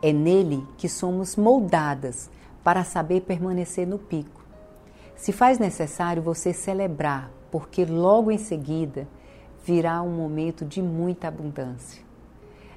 É 0.00 0.12
nele 0.12 0.66
que 0.76 0.88
somos 0.88 1.36
moldadas 1.36 2.30
para 2.64 2.84
saber 2.84 3.22
permanecer 3.22 3.86
no 3.86 3.98
pico 3.98 4.38
se 5.18 5.32
faz 5.32 5.58
necessário 5.58 6.22
você 6.22 6.52
celebrar, 6.52 7.28
porque 7.50 7.84
logo 7.84 8.30
em 8.30 8.38
seguida 8.38 9.06
virá 9.64 10.00
um 10.00 10.10
momento 10.10 10.64
de 10.64 10.80
muita 10.80 11.26
abundância. 11.26 12.02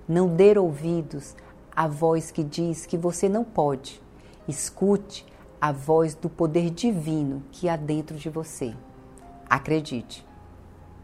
Não 0.08 0.28
dê 0.28 0.58
ouvidos 0.58 1.36
à 1.76 1.88
voz 1.88 2.32
que 2.32 2.44
diz 2.44 2.86
que 2.86 2.98
você 2.98 3.30
não 3.30 3.44
pode. 3.44 4.02
Escute 4.48 5.26
a 5.60 5.72
voz 5.72 6.16
do 6.16 6.30
poder 6.30 6.70
divino 6.70 7.44
que 7.52 7.70
há 7.70 7.76
dentro 7.76 8.18
de 8.18 8.30
você. 8.30 8.76
Acredite. 9.50 10.26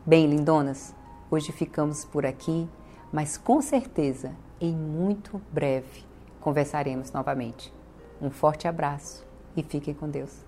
Bem, 0.05 0.25
lindonas, 0.27 0.95
hoje 1.29 1.51
ficamos 1.51 2.05
por 2.05 2.25
aqui, 2.25 2.67
mas 3.11 3.37
com 3.37 3.61
certeza, 3.61 4.35
em 4.59 4.73
muito 4.73 5.41
breve, 5.51 6.03
conversaremos 6.39 7.11
novamente. 7.11 7.73
Um 8.21 8.29
forte 8.29 8.67
abraço 8.67 9.25
e 9.55 9.61
fiquem 9.61 9.93
com 9.93 10.09
Deus. 10.09 10.45